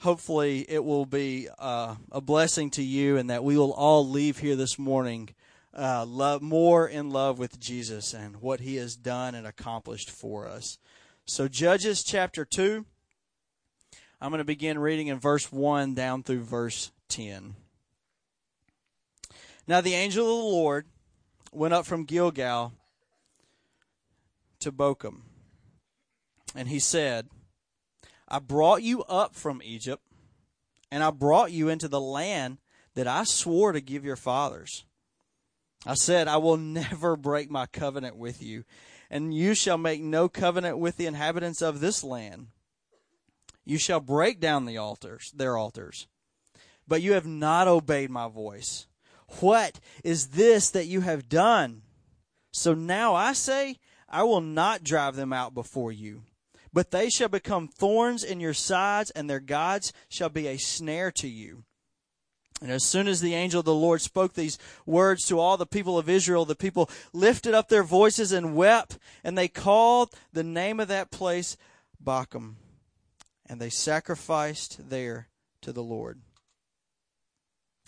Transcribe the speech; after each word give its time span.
hopefully 0.00 0.66
it 0.68 0.84
will 0.84 1.06
be 1.06 1.48
uh, 1.56 1.94
a 2.10 2.20
blessing 2.20 2.70
to 2.70 2.82
you, 2.82 3.16
and 3.16 3.30
that 3.30 3.44
we 3.44 3.56
will 3.56 3.72
all 3.72 4.08
leave 4.08 4.38
here 4.38 4.56
this 4.56 4.76
morning 4.76 5.28
uh, 5.76 6.04
love 6.06 6.42
more 6.42 6.86
in 6.88 7.10
love 7.10 7.38
with 7.38 7.58
Jesus 7.58 8.12
and 8.12 8.36
what 8.36 8.60
He 8.60 8.76
has 8.76 8.96
done 8.96 9.34
and 9.34 9.46
accomplished 9.46 10.10
for 10.10 10.46
us. 10.46 10.78
So 11.24 11.48
Judges 11.48 12.02
chapter 12.02 12.44
two. 12.44 12.86
I'm 14.22 14.30
going 14.30 14.38
to 14.38 14.44
begin 14.44 14.78
reading 14.78 15.08
in 15.08 15.18
verse 15.18 15.50
1 15.50 15.94
down 15.94 16.22
through 16.22 16.44
verse 16.44 16.92
10. 17.08 17.56
Now 19.66 19.80
the 19.80 19.94
angel 19.94 20.22
of 20.22 20.44
the 20.44 20.48
Lord 20.48 20.86
went 21.52 21.74
up 21.74 21.86
from 21.86 22.04
Gilgal 22.04 22.72
to 24.60 24.70
Bochim, 24.70 25.22
and 26.54 26.68
he 26.68 26.78
said, 26.78 27.30
I 28.28 28.38
brought 28.38 28.84
you 28.84 29.02
up 29.04 29.34
from 29.34 29.60
Egypt, 29.64 30.04
and 30.90 31.02
I 31.02 31.10
brought 31.10 31.50
you 31.50 31.68
into 31.68 31.88
the 31.88 32.00
land 32.00 32.58
that 32.94 33.08
I 33.08 33.24
swore 33.24 33.72
to 33.72 33.80
give 33.80 34.04
your 34.04 34.14
fathers. 34.14 34.84
I 35.84 35.94
said, 35.94 36.28
I 36.28 36.36
will 36.36 36.56
never 36.56 37.16
break 37.16 37.50
my 37.50 37.66
covenant 37.66 38.16
with 38.16 38.42
you, 38.42 38.64
and 39.10 39.34
you 39.34 39.54
shall 39.54 39.78
make 39.78 40.00
no 40.00 40.28
covenant 40.28 40.78
with 40.78 40.96
the 40.96 41.06
inhabitants 41.06 41.60
of 41.60 41.80
this 41.80 42.04
land 42.04 42.48
you 43.64 43.78
shall 43.78 44.00
break 44.00 44.40
down 44.40 44.64
the 44.64 44.78
altars, 44.78 45.32
their 45.34 45.56
altars. 45.56 46.08
But 46.86 47.02
you 47.02 47.12
have 47.12 47.26
not 47.26 47.68
obeyed 47.68 48.10
my 48.10 48.28
voice. 48.28 48.86
What 49.40 49.78
is 50.02 50.28
this 50.28 50.70
that 50.70 50.86
you 50.86 51.02
have 51.02 51.28
done? 51.28 51.82
So 52.50 52.74
now 52.74 53.14
I 53.14 53.32
say, 53.32 53.78
I 54.08 54.24
will 54.24 54.40
not 54.40 54.84
drive 54.84 55.16
them 55.16 55.32
out 55.32 55.54
before 55.54 55.92
you. 55.92 56.24
But 56.72 56.90
they 56.90 57.08
shall 57.08 57.28
become 57.28 57.68
thorns 57.68 58.24
in 58.24 58.40
your 58.40 58.54
sides, 58.54 59.10
and 59.10 59.28
their 59.28 59.40
gods 59.40 59.92
shall 60.08 60.28
be 60.28 60.48
a 60.48 60.58
snare 60.58 61.10
to 61.12 61.28
you. 61.28 61.64
And 62.60 62.70
as 62.70 62.84
soon 62.84 63.08
as 63.08 63.20
the 63.20 63.34
angel 63.34 63.60
of 63.60 63.66
the 63.66 63.74
Lord 63.74 64.00
spoke 64.00 64.34
these 64.34 64.58
words 64.86 65.26
to 65.26 65.38
all 65.40 65.56
the 65.56 65.66
people 65.66 65.98
of 65.98 66.08
Israel, 66.08 66.44
the 66.44 66.54
people 66.54 66.88
lifted 67.12 67.54
up 67.54 67.68
their 67.68 67.82
voices 67.82 68.30
and 68.30 68.54
wept, 68.54 68.98
and 69.24 69.36
they 69.36 69.48
called 69.48 70.14
the 70.32 70.44
name 70.44 70.78
of 70.78 70.88
that 70.88 71.10
place 71.10 71.56
Bochim 72.02 72.56
and 73.52 73.60
they 73.60 73.68
sacrificed 73.68 74.88
there 74.88 75.28
to 75.60 75.72
the 75.72 75.82
Lord. 75.82 76.22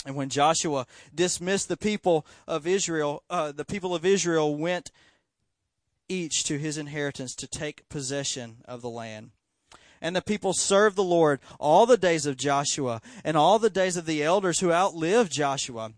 And 0.04 0.14
when 0.14 0.28
Joshua 0.28 0.86
dismissed 1.14 1.68
the 1.68 1.78
people 1.78 2.26
of 2.46 2.66
Israel, 2.66 3.22
uh, 3.30 3.50
the 3.50 3.64
people 3.64 3.94
of 3.94 4.04
Israel 4.04 4.54
went 4.54 4.90
each 6.06 6.44
to 6.44 6.58
his 6.58 6.76
inheritance 6.76 7.34
to 7.36 7.46
take 7.46 7.88
possession 7.88 8.58
of 8.66 8.82
the 8.82 8.90
land. 8.90 9.30
And 10.04 10.14
the 10.14 10.20
people 10.20 10.52
served 10.52 10.96
the 10.96 11.02
Lord 11.02 11.40
all 11.58 11.86
the 11.86 11.96
days 11.96 12.26
of 12.26 12.36
Joshua 12.36 13.00
and 13.24 13.38
all 13.38 13.58
the 13.58 13.70
days 13.70 13.96
of 13.96 14.04
the 14.04 14.22
elders 14.22 14.60
who 14.60 14.70
outlived 14.70 15.32
Joshua 15.32 15.94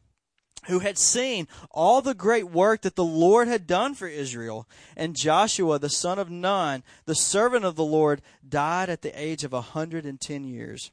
who 0.67 0.79
had 0.79 0.97
seen 0.97 1.49
all 1.73 2.01
the 2.01 2.15
great 2.15 2.49
work 2.49 2.83
that 2.83 2.95
the 2.95 3.05
Lord 3.05 3.49
had 3.49 3.67
done 3.67 3.95
for 3.95 4.07
Israel. 4.07 4.69
And 4.97 5.17
Joshua, 5.17 5.79
the 5.79 5.89
son 5.89 6.19
of 6.19 6.31
Nun, 6.31 6.83
the 7.05 7.15
servant 7.15 7.65
of 7.65 7.77
the 7.77 7.85
Lord, 7.85 8.23
died 8.49 8.89
at 8.89 9.03
the 9.03 9.21
age 9.21 9.45
of 9.45 9.53
a 9.53 9.57
110 9.57 10.45
years. 10.45 10.91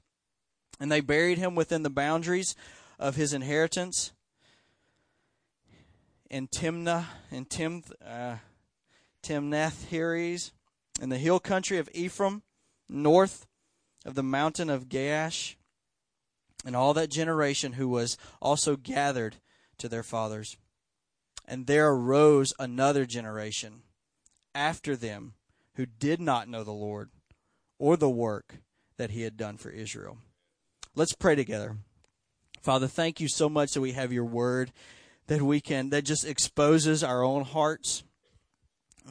And 0.79 0.91
they 0.91 1.01
buried 1.01 1.37
him 1.37 1.55
within 1.55 1.83
the 1.83 1.89
boundaries 1.89 2.55
of 2.99 3.15
his 3.15 3.33
inheritance 3.33 4.11
in 6.29 6.47
Timnah, 6.47 7.05
in 7.31 7.45
Tim, 7.45 7.83
uh, 8.03 8.37
Timnath 9.21 9.89
Heres, 9.89 10.51
in 10.99 11.09
the 11.09 11.17
hill 11.17 11.39
country 11.39 11.77
of 11.77 11.89
Ephraim, 11.93 12.41
north 12.93 13.45
of 14.05 14.15
the 14.15 14.23
mountain 14.23 14.69
of 14.69 14.89
Gaash. 14.89 15.55
And 16.65 16.77
all 16.77 16.93
that 16.93 17.09
generation 17.09 17.73
who 17.73 17.89
was 17.89 18.17
also 18.41 18.77
gathered 18.77 19.35
to 19.79 19.89
their 19.89 20.03
fathers. 20.03 20.55
And 21.45 21.67
there 21.67 21.89
arose 21.89 22.53
another 22.57 23.05
generation 23.05 23.81
after 24.55 24.95
them 24.95 25.33
who 25.75 25.85
did 25.85 26.21
not 26.21 26.47
know 26.47 26.63
the 26.63 26.71
Lord 26.71 27.09
or 27.79 27.97
the 27.97 28.09
work 28.09 28.59
that 28.97 29.09
he 29.09 29.23
had 29.23 29.35
done 29.35 29.57
for 29.57 29.71
Israel. 29.71 30.19
Let's 30.95 31.13
pray 31.13 31.35
together. 31.35 31.75
Father, 32.61 32.87
thank 32.87 33.19
you 33.19 33.27
so 33.27 33.49
much 33.49 33.73
that 33.73 33.81
we 33.81 33.91
have 33.91 34.13
your 34.13 34.23
word 34.23 34.71
that 35.27 35.41
we 35.41 35.61
can 35.61 35.89
that 35.89 36.03
just 36.03 36.25
exposes 36.25 37.03
our 37.03 37.23
own 37.23 37.43
hearts. 37.43 38.03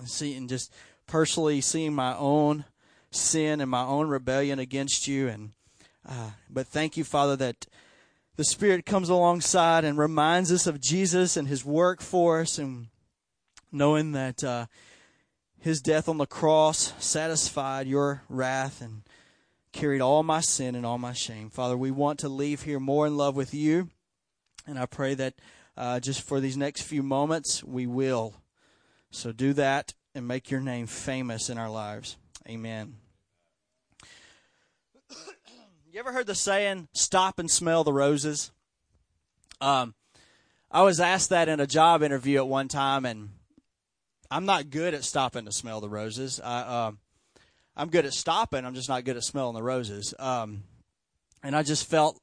See 0.04 0.36
and 0.36 0.48
just 0.48 0.72
personally 1.06 1.60
seeing 1.60 1.94
my 1.94 2.16
own 2.16 2.64
sin 3.14 3.60
and 3.60 3.70
my 3.70 3.84
own 3.84 4.08
rebellion 4.08 4.58
against 4.58 5.06
you 5.06 5.28
and 5.28 5.52
uh, 6.08 6.30
but 6.50 6.66
thank 6.66 6.96
you, 6.96 7.04
Father, 7.04 7.36
that 7.36 7.66
the 8.36 8.44
Spirit 8.44 8.86
comes 8.86 9.08
alongside 9.08 9.84
and 9.84 9.96
reminds 9.96 10.50
us 10.50 10.66
of 10.66 10.80
Jesus 10.80 11.36
and 11.36 11.46
His 11.46 11.64
work 11.64 12.00
for 12.00 12.40
us, 12.40 12.58
and 12.58 12.88
knowing 13.70 14.12
that 14.12 14.42
uh, 14.42 14.66
His 15.58 15.80
death 15.80 16.08
on 16.08 16.18
the 16.18 16.26
cross 16.26 16.92
satisfied 16.98 17.86
your 17.86 18.22
wrath 18.28 18.80
and 18.80 19.02
carried 19.72 20.00
all 20.00 20.22
my 20.22 20.40
sin 20.40 20.74
and 20.74 20.84
all 20.84 20.98
my 20.98 21.12
shame. 21.12 21.50
Father, 21.50 21.76
we 21.76 21.90
want 21.90 22.18
to 22.20 22.28
leave 22.28 22.62
here 22.62 22.80
more 22.80 23.06
in 23.06 23.16
love 23.16 23.36
with 23.36 23.54
you, 23.54 23.88
and 24.66 24.78
I 24.78 24.86
pray 24.86 25.14
that 25.14 25.34
uh, 25.76 26.00
just 26.00 26.20
for 26.22 26.40
these 26.40 26.56
next 26.56 26.82
few 26.82 27.02
moments, 27.02 27.62
we 27.62 27.86
will. 27.86 28.34
So 29.10 29.32
do 29.32 29.52
that 29.54 29.94
and 30.14 30.26
make 30.26 30.50
your 30.50 30.60
name 30.60 30.86
famous 30.86 31.48
in 31.48 31.58
our 31.58 31.70
lives. 31.70 32.16
Amen. 32.48 33.01
You 35.92 36.00
ever 36.00 36.12
heard 36.12 36.26
the 36.26 36.34
saying, 36.34 36.88
stop 36.94 37.38
and 37.38 37.50
smell 37.50 37.84
the 37.84 37.92
roses? 37.92 38.50
Um, 39.60 39.94
I 40.70 40.84
was 40.84 41.00
asked 41.00 41.28
that 41.28 41.50
in 41.50 41.60
a 41.60 41.66
job 41.66 42.02
interview 42.02 42.38
at 42.38 42.48
one 42.48 42.68
time, 42.68 43.04
and 43.04 43.28
I'm 44.30 44.46
not 44.46 44.70
good 44.70 44.94
at 44.94 45.04
stopping 45.04 45.44
to 45.44 45.52
smell 45.52 45.82
the 45.82 45.90
roses. 45.90 46.40
I, 46.42 46.60
uh, 46.60 46.92
I'm 47.76 47.90
good 47.90 48.06
at 48.06 48.14
stopping, 48.14 48.64
I'm 48.64 48.74
just 48.74 48.88
not 48.88 49.04
good 49.04 49.18
at 49.18 49.22
smelling 49.22 49.54
the 49.54 49.62
roses. 49.62 50.14
Um, 50.18 50.62
and 51.42 51.54
I 51.54 51.62
just 51.62 51.86
felt 51.86 52.18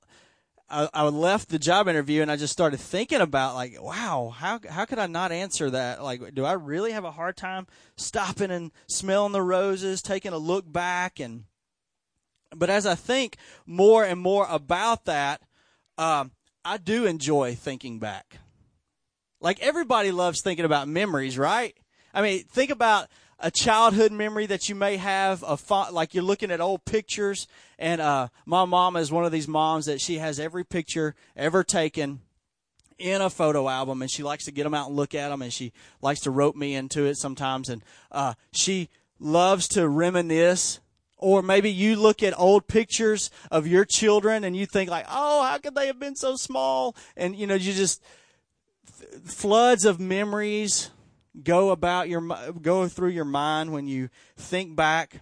I, 0.67 0.89
I 0.91 1.03
left 1.03 1.49
the 1.49 1.59
job 1.59 1.87
interview 1.87 2.23
and 2.23 2.31
I 2.31 2.37
just 2.37 2.53
started 2.53 2.79
thinking 2.79 3.21
about 3.21 3.53
like, 3.53 3.79
wow, 3.79 4.33
how 4.35 4.59
how 4.67 4.85
could 4.85 4.97
I 4.97 5.05
not 5.05 5.31
answer 5.31 5.69
that? 5.69 6.03
Like, 6.03 6.33
do 6.33 6.43
I 6.43 6.53
really 6.53 6.93
have 6.93 7.05
a 7.05 7.11
hard 7.11 7.37
time 7.37 7.67
stopping 7.97 8.49
and 8.49 8.71
smelling 8.87 9.33
the 9.33 9.43
roses, 9.43 10.01
taking 10.01 10.33
a 10.33 10.39
look 10.39 10.71
back 10.71 11.19
and 11.19 11.43
but 12.55 12.69
as 12.69 12.85
I 12.85 12.95
think 12.95 13.37
more 13.65 14.03
and 14.03 14.19
more 14.19 14.47
about 14.49 15.05
that, 15.05 15.41
um, 15.97 16.31
I 16.65 16.77
do 16.77 17.05
enjoy 17.05 17.55
thinking 17.55 17.99
back. 17.99 18.39
Like 19.41 19.59
everybody 19.61 20.11
loves 20.11 20.41
thinking 20.41 20.65
about 20.65 20.87
memories, 20.87 21.37
right? 21.37 21.75
I 22.13 22.21
mean, 22.21 22.43
think 22.43 22.71
about 22.71 23.07
a 23.39 23.51
childhood 23.51 24.11
memory 24.11 24.45
that 24.47 24.67
you 24.67 24.75
may 24.75 24.97
have 24.97 25.43
of 25.43 25.69
like 25.91 26.13
you're 26.13 26.23
looking 26.23 26.51
at 26.51 26.59
old 26.59 26.83
pictures 26.85 27.47
and 27.77 28.01
uh, 28.01 28.27
my 28.45 28.65
mom 28.65 28.97
is 28.97 29.11
one 29.11 29.23
of 29.25 29.31
these 29.31 29.47
moms 29.47 29.85
that 29.85 30.01
she 30.01 30.17
has 30.17 30.39
every 30.39 30.65
picture 30.65 31.15
ever 31.37 31.63
taken 31.63 32.19
in 32.97 33.21
a 33.21 33.29
photo 33.29 33.69
album 33.69 34.01
and 34.01 34.11
she 34.11 34.23
likes 34.23 34.43
to 34.43 34.51
get 34.51 34.63
them 34.63 34.73
out 34.73 34.87
and 34.87 34.95
look 34.97 35.15
at 35.15 35.29
them 35.29 35.41
and 35.41 35.53
she 35.53 35.71
likes 36.01 36.19
to 36.19 36.31
rope 36.31 36.55
me 36.55 36.75
into 36.75 37.05
it 37.05 37.15
sometimes 37.15 37.69
and 37.69 37.81
uh, 38.11 38.33
she 38.51 38.89
loves 39.19 39.69
to 39.69 39.87
reminisce 39.87 40.81
or 41.19 41.43
maybe 41.43 41.69
you 41.69 41.95
look 41.95 42.23
at 42.23 42.37
old 42.39 42.67
pictures 42.67 43.29
of 43.51 43.67
your 43.67 43.85
children 43.85 44.43
and 44.43 44.55
you 44.55 44.65
think 44.65 44.89
like 44.89 45.05
oh 45.09 45.43
how 45.43 45.57
could 45.57 45.75
they 45.75 45.87
have 45.87 45.99
been 45.99 46.15
so 46.15 46.35
small? 46.35 46.95
And 47.15 47.35
you 47.35 47.45
know 47.45 47.55
you 47.55 47.73
just 47.73 48.01
floods 49.25 49.85
of 49.85 49.99
memories 49.99 50.89
go 51.43 51.69
about 51.69 52.09
your 52.09 52.21
go 52.61 52.87
through 52.87 53.09
your 53.09 53.25
mind 53.25 53.71
when 53.71 53.87
you 53.87 54.09
think 54.35 54.75
back. 54.75 55.21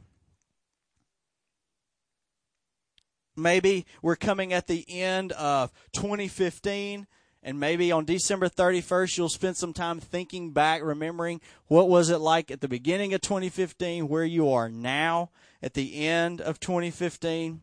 Maybe 3.35 3.85
we're 4.01 4.15
coming 4.15 4.51
at 4.51 4.65
the 4.65 4.83
end 4.89 5.31
of 5.33 5.71
2015 5.93 7.05
and 7.43 7.59
maybe 7.59 7.91
on 7.91 8.03
December 8.03 8.49
31st 8.49 9.17
you'll 9.17 9.29
spend 9.29 9.57
some 9.57 9.73
time 9.73 9.99
thinking 9.99 10.51
back 10.51 10.81
remembering 10.81 11.39
what 11.67 11.87
was 11.87 12.09
it 12.09 12.17
like 12.17 12.49
at 12.49 12.61
the 12.61 12.67
beginning 12.67 13.13
of 13.13 13.21
2015 13.21 14.07
where 14.07 14.25
you 14.25 14.51
are 14.51 14.69
now 14.69 15.29
at 15.61 15.73
the 15.73 16.05
end 16.05 16.41
of 16.41 16.59
2015 16.59 17.61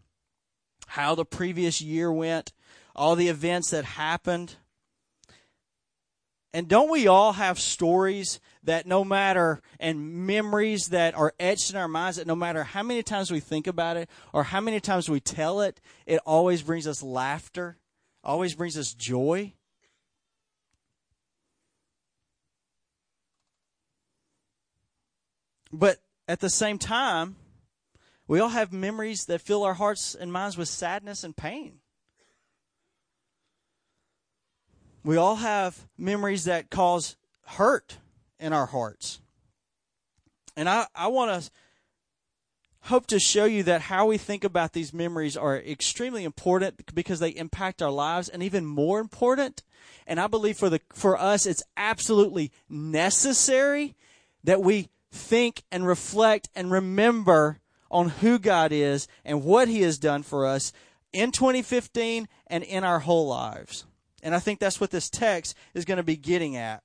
how 0.88 1.14
the 1.14 1.24
previous 1.24 1.80
year 1.80 2.12
went 2.12 2.52
all 2.94 3.16
the 3.16 3.28
events 3.28 3.70
that 3.70 3.84
happened 3.84 4.56
and 6.54 6.68
don't 6.68 6.88
we 6.88 7.08
all 7.08 7.32
have 7.32 7.58
stories 7.58 8.38
that 8.62 8.86
no 8.86 9.04
matter, 9.04 9.60
and 9.80 10.24
memories 10.24 10.86
that 10.90 11.16
are 11.16 11.34
etched 11.40 11.70
in 11.70 11.76
our 11.76 11.88
minds 11.88 12.16
that 12.16 12.28
no 12.28 12.36
matter 12.36 12.62
how 12.62 12.84
many 12.84 13.02
times 13.02 13.28
we 13.32 13.40
think 13.40 13.66
about 13.66 13.96
it 13.96 14.08
or 14.32 14.44
how 14.44 14.60
many 14.60 14.78
times 14.78 15.10
we 15.10 15.18
tell 15.18 15.60
it, 15.60 15.80
it 16.06 16.20
always 16.24 16.62
brings 16.62 16.86
us 16.86 17.02
laughter, 17.02 17.76
always 18.22 18.54
brings 18.54 18.78
us 18.78 18.94
joy? 18.94 19.52
But 25.72 25.98
at 26.28 26.38
the 26.38 26.50
same 26.50 26.78
time, 26.78 27.34
we 28.26 28.40
all 28.40 28.48
have 28.48 28.72
memories 28.72 29.26
that 29.26 29.40
fill 29.40 29.64
our 29.64 29.74
hearts 29.74 30.14
and 30.14 30.32
minds 30.32 30.56
with 30.56 30.68
sadness 30.68 31.24
and 31.24 31.36
pain. 31.36 31.80
We 35.04 35.16
all 35.16 35.36
have 35.36 35.86
memories 35.98 36.44
that 36.44 36.70
cause 36.70 37.16
hurt 37.44 37.98
in 38.40 38.52
our 38.52 38.66
hearts. 38.66 39.20
And 40.56 40.68
I, 40.68 40.86
I 40.94 41.08
want 41.08 41.42
to 41.42 41.50
hope 42.84 43.06
to 43.06 43.18
show 43.18 43.44
you 43.46 43.62
that 43.62 43.82
how 43.82 44.06
we 44.06 44.18
think 44.18 44.44
about 44.44 44.72
these 44.72 44.92
memories 44.92 45.36
are 45.36 45.56
extremely 45.56 46.24
important 46.24 46.94
because 46.94 47.18
they 47.18 47.30
impact 47.30 47.80
our 47.80 47.90
lives 47.90 48.28
and 48.28 48.42
even 48.42 48.64
more 48.64 49.00
important 49.00 49.62
and 50.06 50.20
I 50.20 50.26
believe 50.26 50.58
for 50.58 50.68
the 50.68 50.80
for 50.92 51.18
us 51.18 51.46
it's 51.46 51.62
absolutely 51.78 52.52
necessary 52.68 53.96
that 54.44 54.60
we 54.60 54.90
think 55.10 55.62
and 55.72 55.86
reflect 55.86 56.50
and 56.54 56.70
remember 56.70 57.58
on 57.94 58.08
who 58.08 58.40
God 58.40 58.72
is 58.72 59.06
and 59.24 59.44
what 59.44 59.68
he 59.68 59.82
has 59.82 59.98
done 59.98 60.24
for 60.24 60.44
us 60.46 60.72
in 61.12 61.30
2015 61.30 62.26
and 62.48 62.64
in 62.64 62.82
our 62.82 62.98
whole 62.98 63.28
lives. 63.28 63.86
And 64.20 64.34
I 64.34 64.40
think 64.40 64.58
that's 64.58 64.80
what 64.80 64.90
this 64.90 65.08
text 65.08 65.56
is 65.74 65.84
going 65.84 65.98
to 65.98 66.02
be 66.02 66.16
getting 66.16 66.56
at. 66.56 66.82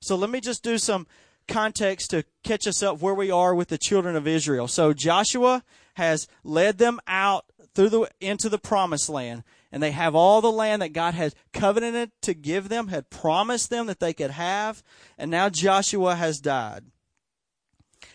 So 0.00 0.16
let 0.16 0.30
me 0.30 0.40
just 0.40 0.64
do 0.64 0.78
some 0.78 1.06
context 1.46 2.10
to 2.10 2.24
catch 2.42 2.66
us 2.66 2.82
up 2.82 3.00
where 3.00 3.14
we 3.14 3.30
are 3.30 3.54
with 3.54 3.68
the 3.68 3.78
children 3.78 4.16
of 4.16 4.26
Israel. 4.26 4.66
So 4.66 4.92
Joshua 4.92 5.62
has 5.94 6.26
led 6.42 6.78
them 6.78 6.98
out 7.06 7.44
through 7.74 7.90
the 7.90 8.10
into 8.20 8.48
the 8.48 8.58
promised 8.58 9.08
land 9.08 9.44
and 9.70 9.80
they 9.80 9.92
have 9.92 10.16
all 10.16 10.40
the 10.40 10.50
land 10.50 10.82
that 10.82 10.92
God 10.92 11.14
had 11.14 11.34
covenanted 11.52 12.10
to 12.22 12.34
give 12.34 12.68
them, 12.68 12.88
had 12.88 13.10
promised 13.10 13.70
them 13.70 13.86
that 13.86 14.00
they 14.00 14.12
could 14.12 14.32
have, 14.32 14.82
and 15.16 15.30
now 15.30 15.48
Joshua 15.48 16.16
has 16.16 16.40
died. 16.40 16.84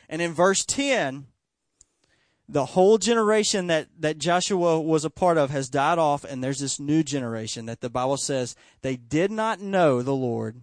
And 0.10 0.22
in 0.22 0.34
verse 0.34 0.66
10, 0.66 1.28
the 2.50 2.66
whole 2.66 2.98
generation 2.98 3.68
that, 3.68 3.88
that 4.00 4.18
Joshua 4.18 4.82
was 4.82 5.06
a 5.06 5.12
part 5.12 5.38
of 5.38 5.52
has 5.52 5.70
died 5.70 6.00
off, 6.00 6.24
and 6.24 6.44
there's 6.44 6.60
this 6.60 6.80
new 6.80 7.04
generation 7.04 7.68
that 7.68 7.80
the 7.80 7.92
Bible 7.92 8.18
says 8.18 8.56
they 8.82 8.96
did 8.96 9.30
not 9.30 9.62
know 9.62 10.02
the 10.02 10.16
Lord 10.16 10.62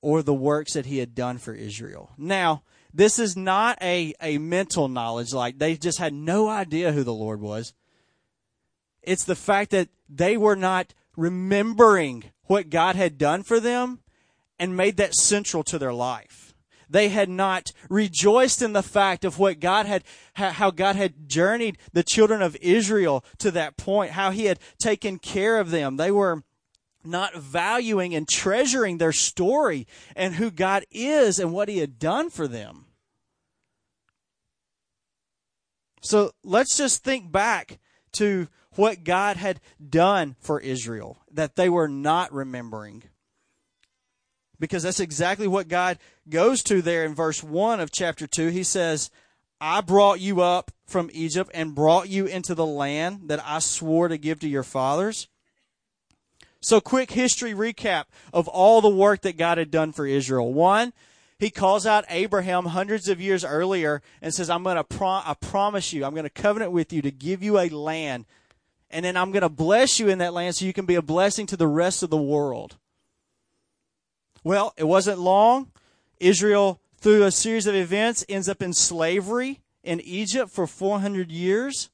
or 0.00 0.22
the 0.22 0.34
works 0.34 0.72
that 0.72 0.86
he 0.86 0.98
had 0.98 1.14
done 1.14 1.36
for 1.36 1.52
Israel. 1.52 2.10
Now, 2.16 2.62
this 2.94 3.18
is 3.18 3.36
not 3.36 3.78
a, 3.82 4.14
a 4.22 4.38
mental 4.38 4.88
knowledge, 4.88 5.34
like 5.34 5.58
they 5.58 5.76
just 5.76 5.98
had 5.98 6.14
no 6.14 6.48
idea 6.48 6.92
who 6.92 7.04
the 7.04 7.12
Lord 7.12 7.42
was. 7.42 7.74
It's 9.02 9.24
the 9.24 9.36
fact 9.36 9.70
that 9.72 9.90
they 10.08 10.38
were 10.38 10.56
not 10.56 10.94
remembering 11.14 12.24
what 12.44 12.70
God 12.70 12.96
had 12.96 13.18
done 13.18 13.42
for 13.42 13.60
them 13.60 14.00
and 14.58 14.76
made 14.76 14.96
that 14.96 15.14
central 15.14 15.62
to 15.64 15.78
their 15.78 15.92
life 15.92 16.41
they 16.92 17.08
had 17.08 17.28
not 17.28 17.72
rejoiced 17.88 18.62
in 18.62 18.74
the 18.74 18.82
fact 18.82 19.24
of 19.24 19.38
what 19.38 19.60
God 19.60 19.86
had, 19.86 20.04
how 20.34 20.70
God 20.70 20.94
had 20.94 21.28
journeyed 21.28 21.78
the 21.92 22.02
children 22.02 22.42
of 22.42 22.56
Israel 22.60 23.24
to 23.38 23.50
that 23.50 23.76
point, 23.76 24.12
how 24.12 24.30
he 24.30 24.44
had 24.44 24.60
taken 24.78 25.18
care 25.18 25.58
of 25.58 25.70
them. 25.70 25.96
They 25.96 26.10
were 26.10 26.42
not 27.02 27.34
valuing 27.34 28.14
and 28.14 28.28
treasuring 28.28 28.98
their 28.98 29.12
story 29.12 29.86
and 30.14 30.34
who 30.34 30.50
God 30.50 30.84
is 30.90 31.38
and 31.38 31.52
what 31.52 31.68
he 31.68 31.78
had 31.78 31.98
done 31.98 32.30
for 32.30 32.46
them. 32.46 32.86
So 36.02 36.32
let's 36.44 36.76
just 36.76 37.02
think 37.02 37.32
back 37.32 37.78
to 38.12 38.48
what 38.74 39.04
God 39.04 39.36
had 39.36 39.60
done 39.88 40.36
for 40.40 40.60
Israel 40.60 41.18
that 41.30 41.56
they 41.56 41.68
were 41.68 41.88
not 41.88 42.32
remembering 42.32 43.04
because 44.62 44.84
that's 44.84 45.00
exactly 45.00 45.48
what 45.48 45.66
God 45.66 45.98
goes 46.28 46.62
to 46.62 46.82
there 46.82 47.04
in 47.04 47.16
verse 47.16 47.42
1 47.42 47.80
of 47.80 47.90
chapter 47.90 48.28
2. 48.28 48.46
He 48.46 48.62
says, 48.62 49.10
I 49.60 49.80
brought 49.80 50.20
you 50.20 50.40
up 50.40 50.70
from 50.86 51.10
Egypt 51.12 51.50
and 51.52 51.74
brought 51.74 52.08
you 52.08 52.26
into 52.26 52.54
the 52.54 52.64
land 52.64 53.22
that 53.24 53.42
I 53.44 53.58
swore 53.58 54.06
to 54.06 54.16
give 54.16 54.38
to 54.38 54.48
your 54.48 54.62
fathers. 54.62 55.26
So, 56.60 56.80
quick 56.80 57.10
history 57.10 57.54
recap 57.54 58.04
of 58.32 58.46
all 58.46 58.80
the 58.80 58.88
work 58.88 59.22
that 59.22 59.36
God 59.36 59.58
had 59.58 59.72
done 59.72 59.90
for 59.90 60.06
Israel. 60.06 60.52
One, 60.52 60.92
he 61.40 61.50
calls 61.50 61.84
out 61.84 62.04
Abraham 62.08 62.66
hundreds 62.66 63.08
of 63.08 63.20
years 63.20 63.44
earlier 63.44 64.00
and 64.20 64.32
says, 64.32 64.48
I'm 64.48 64.62
going 64.62 64.76
to 64.76 64.84
pro- 64.84 65.08
I 65.08 65.34
promise 65.40 65.92
you, 65.92 66.04
I'm 66.04 66.14
going 66.14 66.22
to 66.22 66.30
covenant 66.30 66.70
with 66.70 66.92
you 66.92 67.02
to 67.02 67.10
give 67.10 67.42
you 67.42 67.58
a 67.58 67.68
land. 67.68 68.26
And 68.92 69.04
then 69.04 69.16
I'm 69.16 69.32
going 69.32 69.42
to 69.42 69.48
bless 69.48 69.98
you 69.98 70.08
in 70.08 70.18
that 70.18 70.34
land 70.34 70.54
so 70.54 70.66
you 70.66 70.72
can 70.72 70.86
be 70.86 70.94
a 70.94 71.02
blessing 71.02 71.46
to 71.46 71.56
the 71.56 71.66
rest 71.66 72.04
of 72.04 72.10
the 72.10 72.16
world. 72.16 72.76
Well, 74.44 74.74
it 74.76 74.84
wasn't 74.84 75.18
long. 75.18 75.70
Israel, 76.18 76.80
through 76.98 77.24
a 77.24 77.30
series 77.30 77.66
of 77.66 77.74
events, 77.74 78.24
ends 78.28 78.48
up 78.48 78.62
in 78.62 78.72
slavery 78.72 79.60
in 79.82 80.00
Egypt 80.00 80.50
for 80.50 80.66
400 80.66 81.30
years. 81.30 81.90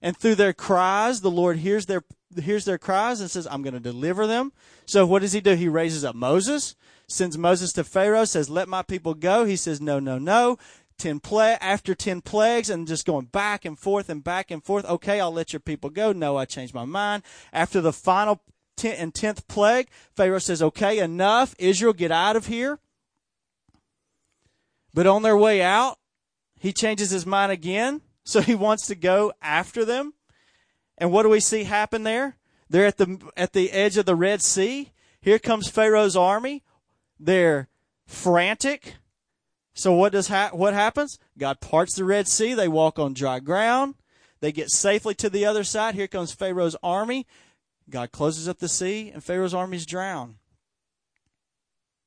And 0.00 0.16
through 0.16 0.34
their 0.34 0.52
cries, 0.52 1.20
the 1.20 1.30
Lord 1.30 1.58
hears 1.58 1.86
their, 1.86 2.02
hears 2.40 2.64
their 2.64 2.78
cries 2.78 3.20
and 3.20 3.30
says, 3.30 3.46
I'm 3.50 3.62
going 3.62 3.74
to 3.74 3.80
deliver 3.80 4.26
them. 4.26 4.52
So 4.84 5.06
what 5.06 5.22
does 5.22 5.32
he 5.32 5.40
do? 5.40 5.54
He 5.54 5.68
raises 5.68 6.04
up 6.04 6.16
Moses, 6.16 6.74
sends 7.06 7.38
Moses 7.38 7.72
to 7.74 7.84
Pharaoh, 7.84 8.24
says, 8.24 8.50
let 8.50 8.68
my 8.68 8.82
people 8.82 9.14
go. 9.14 9.44
He 9.44 9.56
says, 9.56 9.80
no, 9.80 10.00
no, 10.00 10.18
no. 10.18 10.58
Ten 10.98 11.20
pla- 11.20 11.56
after 11.60 11.94
ten 11.94 12.20
plagues 12.20 12.70
and 12.70 12.86
just 12.86 13.06
going 13.06 13.24
back 13.26 13.64
and 13.64 13.78
forth 13.78 14.08
and 14.08 14.22
back 14.22 14.50
and 14.50 14.62
forth. 14.62 14.84
Okay, 14.84 15.20
I'll 15.20 15.32
let 15.32 15.52
your 15.52 15.60
people 15.60 15.90
go. 15.90 16.12
No, 16.12 16.36
I 16.36 16.44
changed 16.44 16.74
my 16.74 16.84
mind. 16.84 17.22
After 17.52 17.80
the 17.80 17.92
final 17.92 18.40
and 18.82 19.14
tenth 19.14 19.46
plague, 19.48 19.88
Pharaoh 20.16 20.38
says, 20.38 20.62
okay, 20.62 20.98
enough. 20.98 21.54
Israel, 21.58 21.92
get 21.92 22.10
out 22.10 22.36
of 22.36 22.46
here. 22.46 22.78
But 24.94 25.06
on 25.06 25.22
their 25.22 25.36
way 25.36 25.62
out, 25.62 25.98
he 26.58 26.72
changes 26.72 27.10
his 27.10 27.26
mind 27.26 27.52
again. 27.52 28.02
So 28.24 28.40
he 28.40 28.54
wants 28.54 28.86
to 28.86 28.94
go 28.94 29.32
after 29.42 29.84
them. 29.84 30.14
And 30.96 31.10
what 31.10 31.24
do 31.24 31.28
we 31.28 31.40
see 31.40 31.64
happen 31.64 32.04
there? 32.04 32.36
They're 32.70 32.86
at 32.86 32.98
the, 32.98 33.18
at 33.36 33.52
the 33.52 33.72
edge 33.72 33.96
of 33.96 34.06
the 34.06 34.14
Red 34.14 34.42
Sea. 34.42 34.92
Here 35.20 35.38
comes 35.38 35.68
Pharaoh's 35.68 36.16
army. 36.16 36.62
They're 37.18 37.68
frantic. 38.06 38.96
So 39.74 39.92
what 39.92 40.12
does 40.12 40.28
ha- 40.28 40.50
what 40.52 40.74
happens? 40.74 41.18
God 41.38 41.60
parts 41.60 41.96
the 41.96 42.04
Red 42.04 42.28
Sea. 42.28 42.54
They 42.54 42.68
walk 42.68 42.98
on 42.98 43.14
dry 43.14 43.40
ground. 43.40 43.96
They 44.40 44.52
get 44.52 44.70
safely 44.70 45.14
to 45.16 45.30
the 45.30 45.46
other 45.46 45.64
side. 45.64 45.94
Here 45.94 46.08
comes 46.08 46.32
Pharaoh's 46.32 46.76
army. 46.82 47.26
God 47.90 48.12
closes 48.12 48.48
up 48.48 48.58
the 48.58 48.68
sea 48.68 49.10
and 49.10 49.22
Pharaoh's 49.22 49.54
armies 49.54 49.86
drown. 49.86 50.36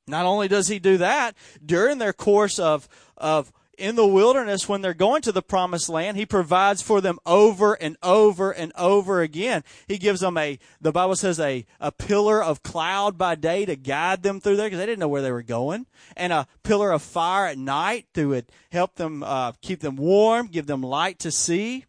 Not 0.07 0.25
only 0.25 0.47
does 0.47 0.67
he 0.67 0.79
do 0.79 0.97
that, 0.97 1.35
during 1.65 1.97
their 1.97 2.13
course 2.13 2.59
of, 2.59 2.87
of 3.17 3.51
in 3.77 3.95
the 3.95 4.07
wilderness 4.07 4.69
when 4.69 4.81
they're 4.81 4.93
going 4.93 5.21
to 5.23 5.31
the 5.31 5.41
promised 5.41 5.89
land, 5.89 6.17
he 6.17 6.25
provides 6.25 6.81
for 6.81 7.01
them 7.01 7.19
over 7.25 7.73
and 7.73 7.97
over 8.01 8.51
and 8.51 8.71
over 8.75 9.21
again. 9.21 9.63
He 9.87 9.97
gives 9.97 10.21
them 10.21 10.37
a, 10.37 10.59
the 10.79 10.91
Bible 10.91 11.15
says 11.15 11.39
a, 11.39 11.65
a 11.79 11.91
pillar 11.91 12.41
of 12.41 12.63
cloud 12.63 13.17
by 13.17 13.35
day 13.35 13.65
to 13.65 13.75
guide 13.75 14.23
them 14.23 14.39
through 14.39 14.57
there 14.57 14.67
because 14.67 14.79
they 14.79 14.85
didn't 14.85 14.99
know 14.99 15.07
where 15.07 15.21
they 15.21 15.31
were 15.31 15.43
going 15.43 15.85
and 16.15 16.31
a 16.31 16.47
pillar 16.63 16.91
of 16.91 17.01
fire 17.01 17.47
at 17.47 17.57
night 17.57 18.05
to 18.13 18.43
help 18.71 18.95
them, 18.95 19.23
uh, 19.23 19.53
keep 19.61 19.81
them 19.81 19.95
warm, 19.95 20.47
give 20.47 20.67
them 20.67 20.81
light 20.81 21.19
to 21.19 21.31
see. 21.31 21.85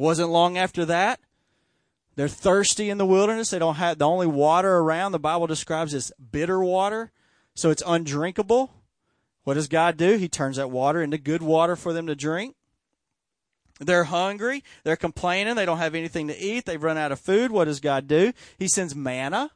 It 0.00 0.02
wasn't 0.02 0.30
long 0.30 0.56
after 0.56 0.86
that. 0.86 1.20
They're 2.16 2.26
thirsty 2.26 2.88
in 2.88 2.96
the 2.96 3.04
wilderness. 3.04 3.50
They 3.50 3.58
don't 3.58 3.74
have 3.74 3.98
the 3.98 4.08
only 4.08 4.26
water 4.26 4.78
around 4.78 5.12
the 5.12 5.18
Bible 5.18 5.46
describes 5.46 5.92
as 5.92 6.10
bitter 6.32 6.64
water, 6.64 7.12
so 7.54 7.68
it's 7.68 7.82
undrinkable. 7.86 8.72
What 9.44 9.54
does 9.54 9.68
God 9.68 9.98
do? 9.98 10.16
He 10.16 10.26
turns 10.26 10.56
that 10.56 10.70
water 10.70 11.02
into 11.02 11.18
good 11.18 11.42
water 11.42 11.76
for 11.76 11.92
them 11.92 12.06
to 12.06 12.16
drink. 12.16 12.56
They're 13.78 14.04
hungry. 14.04 14.64
They're 14.84 14.96
complaining. 14.96 15.54
They 15.54 15.66
don't 15.66 15.76
have 15.76 15.94
anything 15.94 16.28
to 16.28 16.38
eat. 16.38 16.64
They've 16.64 16.82
run 16.82 16.96
out 16.96 17.12
of 17.12 17.20
food. 17.20 17.50
What 17.50 17.66
does 17.66 17.80
God 17.80 18.08
do? 18.08 18.32
He 18.58 18.68
sends 18.68 18.96
manna. 18.96 19.50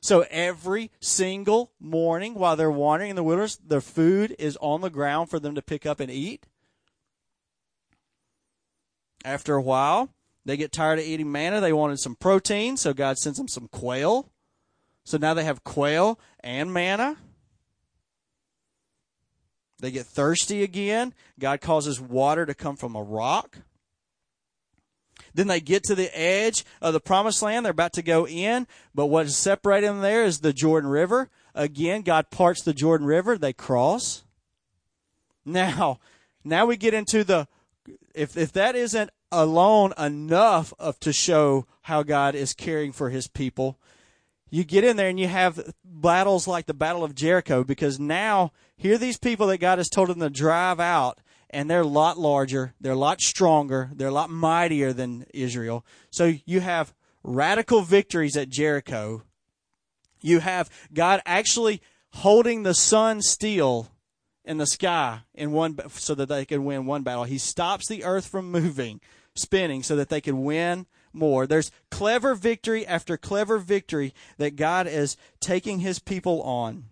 So 0.00 0.24
every 0.28 0.90
single 1.00 1.70
morning 1.78 2.34
while 2.34 2.56
they're 2.56 2.68
wandering 2.68 3.10
in 3.10 3.16
the 3.16 3.22
wilderness, 3.22 3.54
their 3.56 3.80
food 3.80 4.34
is 4.40 4.58
on 4.60 4.80
the 4.80 4.90
ground 4.90 5.30
for 5.30 5.38
them 5.38 5.54
to 5.54 5.62
pick 5.62 5.86
up 5.86 6.00
and 6.00 6.10
eat. 6.10 6.46
After 9.24 9.54
a 9.54 9.62
while, 9.62 10.10
they 10.44 10.56
get 10.56 10.72
tired 10.72 10.98
of 10.98 11.04
eating 11.06 11.32
manna. 11.32 11.60
They 11.60 11.72
wanted 11.72 11.98
some 11.98 12.14
protein, 12.14 12.76
so 12.76 12.92
God 12.92 13.18
sends 13.18 13.38
them 13.38 13.48
some 13.48 13.68
quail. 13.68 14.30
So 15.04 15.16
now 15.18 15.34
they 15.34 15.44
have 15.44 15.64
quail 15.64 16.18
and 16.40 16.72
manna. 16.72 17.16
They 19.80 19.90
get 19.90 20.06
thirsty 20.06 20.62
again. 20.62 21.14
God 21.38 21.60
causes 21.60 22.00
water 22.00 22.46
to 22.46 22.54
come 22.54 22.76
from 22.76 22.94
a 22.94 23.02
rock. 23.02 23.58
Then 25.34 25.48
they 25.48 25.60
get 25.60 25.82
to 25.84 25.94
the 25.94 26.16
edge 26.16 26.64
of 26.80 26.92
the 26.92 27.00
promised 27.00 27.42
land. 27.42 27.66
They're 27.66 27.70
about 27.70 27.92
to 27.94 28.02
go 28.02 28.26
in, 28.26 28.66
but 28.94 29.06
what 29.06 29.26
is 29.26 29.36
separating 29.36 29.90
them 29.90 30.00
there 30.00 30.24
is 30.24 30.40
the 30.40 30.52
Jordan 30.52 30.88
River. 30.88 31.28
Again, 31.54 32.02
God 32.02 32.30
parts 32.30 32.62
the 32.62 32.72
Jordan 32.72 33.06
River. 33.06 33.36
They 33.36 33.52
cross. 33.52 34.24
Now, 35.44 35.98
now 36.44 36.66
we 36.66 36.76
get 36.76 36.94
into 36.94 37.24
the 37.24 37.48
if 38.14 38.36
if 38.36 38.52
that 38.52 38.76
isn't 38.76 39.10
alone 39.30 39.92
enough 39.98 40.72
of 40.78 40.98
to 41.00 41.12
show 41.12 41.66
how 41.82 42.02
God 42.02 42.34
is 42.34 42.54
caring 42.54 42.92
for 42.92 43.10
his 43.10 43.28
people, 43.28 43.78
you 44.50 44.64
get 44.64 44.84
in 44.84 44.96
there 44.96 45.08
and 45.08 45.18
you 45.18 45.28
have 45.28 45.74
battles 45.84 46.46
like 46.46 46.66
the 46.66 46.74
Battle 46.74 47.02
of 47.02 47.14
Jericho 47.14 47.64
because 47.64 47.98
now 47.98 48.52
here 48.76 48.98
these 48.98 49.18
people 49.18 49.48
that 49.48 49.58
God 49.58 49.78
has 49.78 49.88
told 49.88 50.08
them 50.08 50.20
to 50.20 50.30
drive 50.30 50.78
out 50.78 51.18
and 51.50 51.70
they're 51.70 51.80
a 51.80 51.86
lot 51.86 52.18
larger, 52.18 52.74
they're 52.80 52.92
a 52.92 52.96
lot 52.96 53.20
stronger, 53.20 53.90
they're 53.94 54.08
a 54.08 54.12
lot 54.12 54.30
mightier 54.30 54.92
than 54.92 55.26
Israel. 55.32 55.84
So 56.10 56.34
you 56.46 56.60
have 56.60 56.94
radical 57.22 57.82
victories 57.82 58.36
at 58.36 58.48
Jericho. 58.48 59.22
You 60.20 60.40
have 60.40 60.70
God 60.92 61.20
actually 61.26 61.80
holding 62.12 62.62
the 62.62 62.74
sun 62.74 63.22
still 63.22 63.88
in 64.44 64.58
the 64.58 64.66
sky 64.66 65.20
in 65.34 65.52
one 65.52 65.78
so 65.88 66.14
that 66.14 66.28
they 66.28 66.44
can 66.44 66.64
win 66.64 66.86
one 66.86 67.02
battle. 67.02 67.24
He 67.24 67.38
stops 67.38 67.88
the 67.88 68.04
earth 68.04 68.26
from 68.26 68.50
moving, 68.50 69.00
spinning 69.34 69.82
so 69.82 69.96
that 69.96 70.08
they 70.08 70.20
can 70.20 70.44
win 70.44 70.86
more. 71.12 71.46
There's 71.46 71.70
clever 71.90 72.34
victory 72.34 72.86
after 72.86 73.16
clever 73.16 73.58
victory 73.58 74.14
that 74.38 74.56
God 74.56 74.86
is 74.86 75.16
taking 75.40 75.80
his 75.80 75.98
people 75.98 76.42
on. 76.42 76.84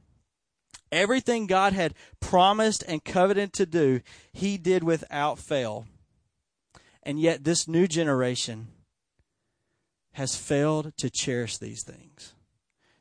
Everything 0.90 1.46
God 1.46 1.72
had 1.72 1.94
promised 2.20 2.84
and 2.86 3.02
coveted 3.02 3.52
to 3.54 3.66
do, 3.66 4.00
he 4.32 4.58
did 4.58 4.84
without 4.84 5.38
fail. 5.38 5.86
And 7.02 7.18
yet, 7.18 7.44
this 7.44 7.66
new 7.66 7.88
generation 7.88 8.68
has 10.12 10.36
failed 10.36 10.92
to 10.98 11.10
cherish 11.10 11.56
these 11.56 11.82
things. 11.82 12.34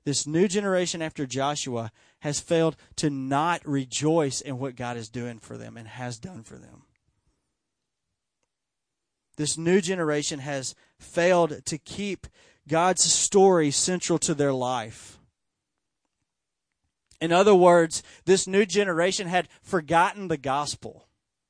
This 0.06 0.26
new 0.26 0.48
generation 0.48 1.02
after 1.02 1.26
Joshua 1.28 1.92
has 2.22 2.40
failed 2.40 2.76
to 2.96 3.10
not 3.10 3.62
rejoice 3.68 4.42
in 4.42 4.58
what 4.58 4.76
God 4.76 4.98
is 4.98 5.10
doing 5.10 5.40
for 5.40 5.58
them 5.58 5.78
and 5.78 5.88
has 5.88 6.18
done 6.18 6.44
for 6.44 6.56
them. 6.56 6.84
This 9.38 9.58
new 9.58 9.82
generation 9.82 10.40
has 10.40 10.76
failed 11.00 11.66
to 11.66 11.78
keep 11.78 12.28
God's 12.68 13.04
story 13.04 13.72
central 13.72 14.20
to 14.20 14.34
their 14.34 14.54
life. 14.54 15.20
In 17.20 17.32
other 17.32 17.56
words, 17.56 18.04
this 18.26 18.48
new 18.48 18.66
generation 18.66 19.28
had 19.28 19.48
forgotten 19.62 20.28
the 20.28 20.38
gospel, 20.38 21.08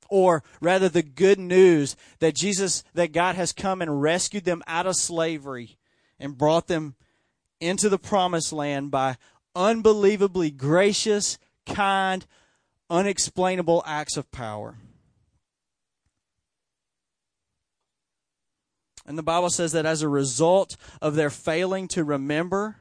or 0.10 0.44
rather 0.62 0.90
the 0.90 1.04
good 1.04 1.40
news 1.40 1.96
that 2.20 2.36
Jesus, 2.36 2.84
that 2.94 3.14
God 3.14 3.36
has 3.36 3.54
come 3.54 3.82
and 3.82 4.02
rescued 4.02 4.46
them 4.46 4.64
out 4.68 4.88
of 4.88 4.96
slavery 4.96 5.78
and 6.20 6.38
brought 6.38 6.68
them 6.68 6.96
into 7.60 7.90
the 7.90 8.00
promised 8.00 8.52
land 8.52 8.92
by 8.92 9.18
unbelievably 9.56 10.52
gracious, 10.52 11.38
kind, 11.66 12.26
unexplainable 12.90 13.84
acts 13.86 14.18
of 14.18 14.32
power. 14.32 14.76
And 19.06 19.18
the 19.18 19.24
Bible 19.24 19.50
says 19.50 19.72
that 19.72 19.86
as 19.86 20.02
a 20.02 20.08
result 20.08 20.78
of 21.02 21.16
their 21.16 21.30
failing 21.30 21.88
to 21.90 22.04
remember, 22.04 22.78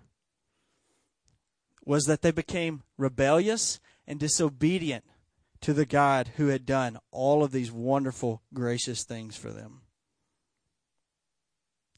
was 1.85 2.05
that 2.05 2.23
they 2.23 2.31
became 2.31 2.83
rebellious 2.99 3.81
and 4.07 4.21
disobedient 4.21 5.05
to 5.61 5.73
the 5.73 5.87
God 5.87 6.33
who 6.37 6.49
had 6.49 6.65
done 6.67 6.99
all 7.11 7.43
of 7.43 7.53
these 7.53 7.73
wonderful, 7.73 8.43
gracious 8.55 9.05
things 9.05 9.37
for 9.37 9.51
them. 9.51 9.81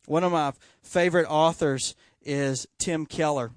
One 0.06 0.24
of 0.24 0.32
my 0.32 0.52
favorite 0.82 1.26
authors 1.28 1.94
is 2.22 2.66
Tim 2.78 3.06
Keller. 3.06 3.52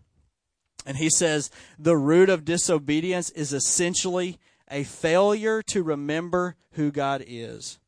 And 0.85 0.97
he 0.97 1.09
says 1.09 1.49
the 1.79 1.97
root 1.97 2.29
of 2.29 2.45
disobedience 2.45 3.29
is 3.31 3.53
essentially 3.53 4.39
a 4.69 4.83
failure 4.83 5.61
to 5.63 5.83
remember 5.83 6.55
who 6.71 6.91
God 6.91 7.23
is. 7.25 7.79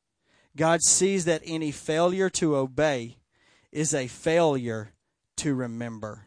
God 0.55 0.81
sees 0.81 1.25
that 1.25 1.43
any 1.45 1.71
failure 1.71 2.29
to 2.31 2.55
obey 2.55 3.17
is 3.71 3.93
a 3.93 4.07
failure 4.07 4.91
to 5.37 5.53
remember. 5.53 6.25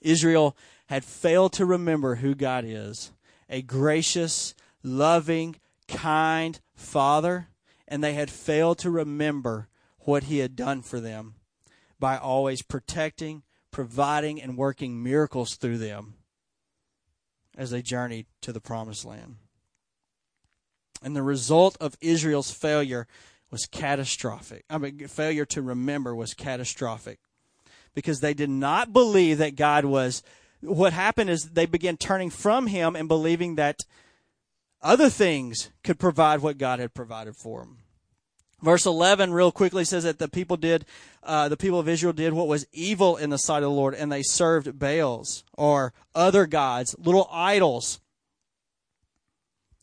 Israel 0.00 0.56
had 0.86 1.04
failed 1.04 1.52
to 1.52 1.66
remember 1.66 2.16
who 2.16 2.34
God 2.34 2.64
is 2.66 3.12
a 3.48 3.62
gracious, 3.62 4.54
loving, 4.82 5.56
kind 5.88 6.60
Father, 6.74 7.48
and 7.88 8.02
they 8.02 8.14
had 8.14 8.30
failed 8.30 8.78
to 8.78 8.90
remember 8.90 9.68
what 10.00 10.24
He 10.24 10.38
had 10.38 10.54
done 10.54 10.82
for 10.82 11.00
them 11.00 11.34
by 11.98 12.16
always 12.16 12.62
protecting, 12.62 13.42
providing, 13.70 14.40
and 14.40 14.56
working 14.56 15.02
miracles 15.02 15.54
through 15.54 15.78
them 15.78 16.14
as 17.56 17.70
they 17.70 17.82
journeyed 17.82 18.26
to 18.40 18.52
the 18.52 18.60
promised 18.60 19.04
land. 19.04 19.36
And 21.02 21.16
the 21.16 21.22
result 21.22 21.76
of 21.80 21.96
Israel's 22.00 22.50
failure 22.50 23.06
was 23.50 23.66
catastrophic. 23.66 24.64
I 24.70 24.78
mean, 24.78 25.06
failure 25.08 25.46
to 25.46 25.62
remember 25.62 26.14
was 26.14 26.34
catastrophic 26.34 27.18
because 27.94 28.20
they 28.20 28.34
did 28.34 28.50
not 28.50 28.92
believe 28.92 29.38
that 29.38 29.56
God 29.56 29.84
was. 29.84 30.22
What 30.60 30.92
happened 30.92 31.30
is 31.30 31.50
they 31.50 31.66
began 31.66 31.96
turning 31.96 32.30
from 32.30 32.68
Him 32.68 32.94
and 32.94 33.08
believing 33.08 33.56
that 33.56 33.80
other 34.82 35.10
things 35.10 35.70
could 35.82 35.98
provide 35.98 36.40
what 36.40 36.58
God 36.58 36.78
had 36.78 36.94
provided 36.94 37.36
for 37.36 37.60
them. 37.60 37.78
Verse 38.62 38.84
11 38.84 39.32
real 39.32 39.52
quickly 39.52 39.84
says 39.84 40.04
that 40.04 40.18
the 40.18 40.28
people 40.28 40.56
did, 40.56 40.84
uh, 41.22 41.48
the 41.48 41.56
people 41.56 41.78
of 41.78 41.88
Israel 41.88 42.12
did 42.12 42.32
what 42.32 42.48
was 42.48 42.66
evil 42.72 43.16
in 43.16 43.30
the 43.30 43.38
sight 43.38 43.58
of 43.58 43.70
the 43.70 43.70
Lord 43.70 43.94
and 43.94 44.12
they 44.12 44.22
served 44.22 44.78
Baals 44.78 45.44
or 45.56 45.92
other 46.14 46.46
gods, 46.46 46.94
little 46.98 47.28
idols. 47.32 48.00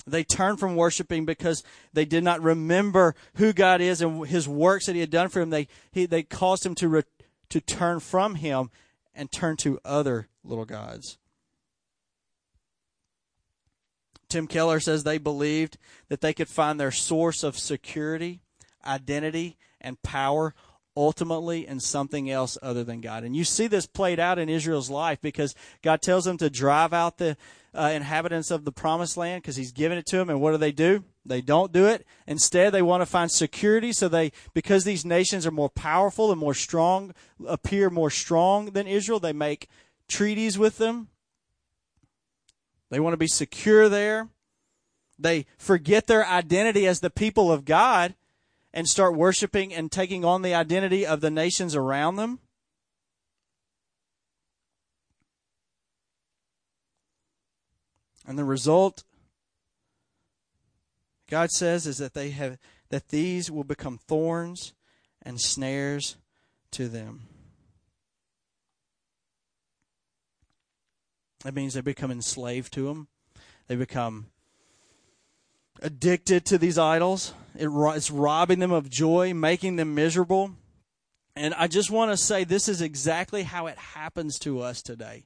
They 0.05 0.24
turned 0.24 0.60
from 0.60 0.75
worshiping 0.75 1.25
because 1.25 1.63
they 1.91 2.05
did 2.05 2.24
not 2.24 2.41
remember 2.41 3.15
who 3.36 3.51
God 3.51 3.81
is 3.81 4.01
and 4.01 4.25
his 4.25 4.48
works 4.48 4.86
that 4.86 4.93
he 4.93 5.01
had 5.01 5.10
done 5.10 5.27
for 5.27 5.41
him. 5.41 5.50
They, 5.50 5.67
he, 5.91 6.05
they 6.05 6.24
caused 6.24 6.65
him 6.65 6.75
to, 6.75 6.88
re, 6.88 7.03
to 7.50 7.60
turn 7.60 8.00
from 8.00 8.36
him 8.36 8.69
and 9.13 9.31
turn 9.31 9.57
to 9.57 9.79
other 9.84 10.29
little 10.43 10.65
gods. 10.65 11.17
Tim 14.29 14.48
Keller 14.48 14.79
says 14.79 15.03
they 15.03 15.17
believed 15.17 15.77
that 16.10 16.22
they 16.22 16.34
could 16.34 16.50
find 16.50 16.79
their 16.79 16.91
source 16.91 17.43
of 17.43 17.57
security, 17.57 18.41
identity, 18.88 19.58
and 19.82 20.01
power 20.01 20.53
ultimately 20.98 21.67
in 21.67 21.79
something 21.79 22.29
else 22.29 22.58
other 22.63 22.84
than 22.84 23.01
God. 23.01 23.24
And 23.24 23.36
you 23.36 23.44
see 23.44 23.67
this 23.67 23.86
played 23.86 24.20
out 24.20 24.39
in 24.39 24.50
Israel's 24.50 24.89
life 24.89 25.20
because 25.22 25.53
God 25.84 26.01
tells 26.01 26.25
them 26.25 26.38
to 26.38 26.50
drive 26.50 26.91
out 26.91 27.20
the 27.20 27.38
uh, 27.77 27.91
inhabitants 27.94 28.50
of 28.50 28.65
the 28.65 28.72
promised 28.72 29.15
land 29.15 29.44
because 29.44 29.56
he's 29.56 29.72
given 29.72 30.00
it 30.00 30.08
to 30.08 30.17
them. 30.17 30.32
And 30.32 30.41
what 30.41 30.51
do 30.51 30.58
they 30.58 30.72
do? 30.72 31.03
They 31.24 31.41
don't 31.41 31.72
do 31.72 31.86
it. 31.86 32.06
Instead, 32.25 32.74
they 32.74 32.82
want 32.82 33.01
to 33.01 33.06
find 33.06 33.29
security. 33.29 33.94
So 33.94 34.08
they, 34.08 34.32
because 34.56 34.84
these 34.84 35.06
nations 35.06 35.46
are 35.46 35.51
more 35.51 35.70
powerful 35.70 36.32
and 36.32 36.39
more 36.39 36.56
strong, 36.56 37.13
appear 37.46 37.91
more 37.91 38.10
strong 38.10 38.72
than 38.72 38.88
Israel, 38.88 39.20
they 39.20 39.34
make 39.34 39.70
treaties 40.08 40.58
with 40.58 40.79
them. 40.79 41.10
They 42.89 43.00
want 43.00 43.13
to 43.13 43.17
be 43.17 43.27
secure 43.27 43.88
there. 43.88 44.29
They 45.20 45.46
forget 45.58 46.08
their 46.08 46.25
identity 46.25 46.88
as 46.88 47.01
the 47.01 47.10
people 47.10 47.51
of 47.51 47.65
God 47.65 48.15
and 48.74 48.88
start 48.88 49.15
worshiping 49.15 49.74
and 49.74 49.91
taking 49.91 50.24
on 50.24 50.41
the 50.41 50.53
identity 50.53 51.05
of 51.05 51.21
the 51.21 51.31
nations 51.31 51.75
around 51.75 52.15
them. 52.15 52.39
And 58.25 58.38
the 58.38 58.43
result 58.43 59.03
God 61.29 61.51
says 61.51 61.86
is 61.88 61.97
that 61.97 62.13
they 62.13 62.31
have 62.31 62.57
that 62.89 63.09
these 63.09 63.51
will 63.51 63.63
become 63.63 63.97
thorns 63.97 64.74
and 65.21 65.41
snares 65.41 66.17
to 66.71 66.88
them. 66.88 67.27
That 71.43 71.53
means 71.53 71.74
they 71.74 71.81
become 71.81 72.12
enslaved 72.12 72.74
to 72.74 72.88
them. 72.88 73.07
They 73.67 73.75
become 73.75 74.27
addicted 75.81 76.46
to 76.46 76.57
these 76.57 76.77
idols. 76.77 77.34
It, 77.55 77.69
it's 77.69 78.12
robbing 78.12 78.60
them 78.60 78.72
of 78.72 78.89
joy, 78.89 79.34
making 79.34 79.75
them 79.75 79.96
miserable. 79.96 80.51
And 81.36 81.53
I 81.53 81.67
just 81.67 81.91
want 81.91 82.12
to 82.12 82.17
say 82.17 82.43
this 82.43 82.67
is 82.67 82.81
exactly 82.81 83.43
how 83.43 83.67
it 83.67 83.77
happens 83.77 84.39
to 84.39 84.62
us 84.62 84.81
today. 84.81 85.25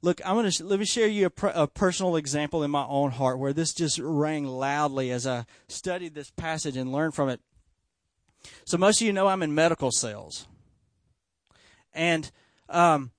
Look, 0.00 0.20
I'm 0.24 0.34
going 0.34 0.50
to 0.50 0.64
let 0.64 0.80
me 0.80 0.84
share 0.84 1.06
you 1.06 1.26
a, 1.26 1.46
a, 1.48 1.66
personal 1.68 2.16
example 2.16 2.64
in 2.64 2.72
my 2.72 2.84
own 2.84 3.12
heart 3.12 3.38
where 3.38 3.52
this 3.52 3.72
just 3.72 4.00
rang 4.00 4.46
loudly 4.46 5.12
as 5.12 5.28
I 5.28 5.44
studied 5.68 6.14
this 6.14 6.30
passage 6.30 6.76
and 6.76 6.90
learned 6.90 7.14
from 7.14 7.28
it. 7.28 7.40
So 8.64 8.76
most 8.76 9.00
of 9.00 9.06
you 9.06 9.12
know 9.12 9.28
I'm 9.28 9.44
in 9.44 9.54
medical 9.54 9.92
sales, 9.92 10.48
and 11.92 12.28
um, 12.68 13.12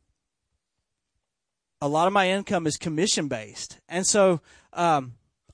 a 1.80 1.88
lot 1.88 2.08
of 2.08 2.12
my 2.12 2.30
income 2.30 2.68
is 2.68 2.76
commission 2.76 3.30
based, 3.30 3.80
and 3.88 4.06
so 4.06 4.42
um, 4.74 5.14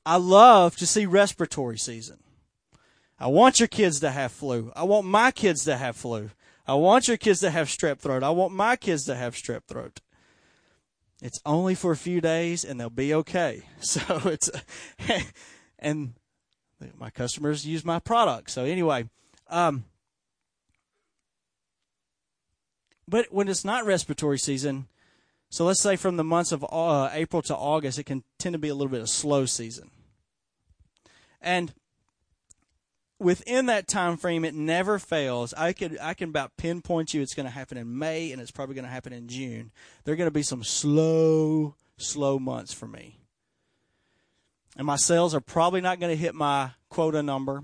I 0.09 0.15
love 0.15 0.75
to 0.77 0.87
see 0.87 1.05
respiratory 1.05 1.77
season. 1.77 2.17
I 3.19 3.27
want 3.27 3.59
your 3.59 3.67
kids 3.67 3.99
to 3.99 4.09
have 4.09 4.31
flu. 4.31 4.71
I 4.75 4.81
want 4.81 5.05
my 5.05 5.29
kids 5.29 5.63
to 5.65 5.77
have 5.77 5.95
flu. 5.95 6.31
I 6.65 6.73
want 6.73 7.07
your 7.07 7.15
kids 7.15 7.41
to 7.41 7.51
have 7.51 7.67
strep 7.67 7.99
throat. 7.99 8.23
I 8.23 8.31
want 8.31 8.51
my 8.51 8.75
kids 8.75 9.03
to 9.05 9.13
have 9.13 9.35
strep 9.35 9.65
throat. 9.67 10.01
It's 11.21 11.39
only 11.45 11.75
for 11.75 11.91
a 11.91 11.95
few 11.95 12.21
days 12.21 12.65
and 12.65 12.79
they'll 12.79 12.89
be 12.89 13.13
okay. 13.13 13.61
So 13.81 14.01
it's, 14.25 14.49
and 15.77 16.15
my 16.97 17.11
customers 17.11 17.67
use 17.67 17.85
my 17.85 17.99
product. 17.99 18.49
So 18.49 18.65
anyway, 18.65 19.07
um, 19.47 19.85
but 23.07 23.27
when 23.31 23.47
it's 23.47 23.63
not 23.63 23.85
respiratory 23.85 24.39
season, 24.39 24.87
so 25.51 25.65
let's 25.65 25.83
say 25.83 25.95
from 25.95 26.17
the 26.17 26.23
months 26.23 26.51
of 26.51 26.65
uh, 26.67 27.11
April 27.13 27.43
to 27.43 27.55
August, 27.55 27.99
it 27.99 28.07
can 28.07 28.23
tend 28.39 28.53
to 28.53 28.59
be 28.59 28.69
a 28.69 28.73
little 28.73 28.89
bit 28.89 29.01
of 29.01 29.09
slow 29.09 29.45
season. 29.45 29.91
And 31.41 31.73
within 33.19 33.65
that 33.67 33.87
time 33.87 34.17
frame, 34.17 34.45
it 34.45 34.55
never 34.55 34.97
fails. 34.99 35.53
I 35.53 35.73
could 35.73 35.97
I 36.01 36.13
can 36.13 36.29
about 36.29 36.57
pinpoint 36.57 37.13
you. 37.13 37.21
It's 37.21 37.33
going 37.33 37.45
to 37.45 37.51
happen 37.51 37.77
in 37.77 37.97
May, 37.97 38.31
and 38.31 38.41
it's 38.41 38.51
probably 38.51 38.75
going 38.75 38.85
to 38.85 38.91
happen 38.91 39.13
in 39.13 39.27
June. 39.27 39.71
There 40.03 40.13
are 40.13 40.17
going 40.17 40.27
to 40.27 40.31
be 40.31 40.43
some 40.43 40.63
slow, 40.63 41.75
slow 41.97 42.39
months 42.39 42.73
for 42.73 42.87
me, 42.87 43.19
and 44.77 44.87
my 44.87 44.95
sales 44.95 45.35
are 45.35 45.41
probably 45.41 45.81
not 45.81 45.99
going 45.99 46.11
to 46.15 46.21
hit 46.21 46.35
my 46.35 46.71
quota 46.89 47.21
number, 47.21 47.63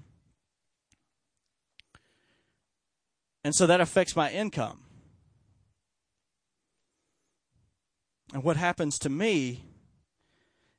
and 3.44 3.55
so 3.55 3.65
that 3.67 3.82
affects 3.82 4.15
my 4.15 4.32
income. 4.32 4.82
And 8.34 8.44
what 8.44 8.58
happens 8.58 9.00
to 9.00 9.10
me 9.10 9.63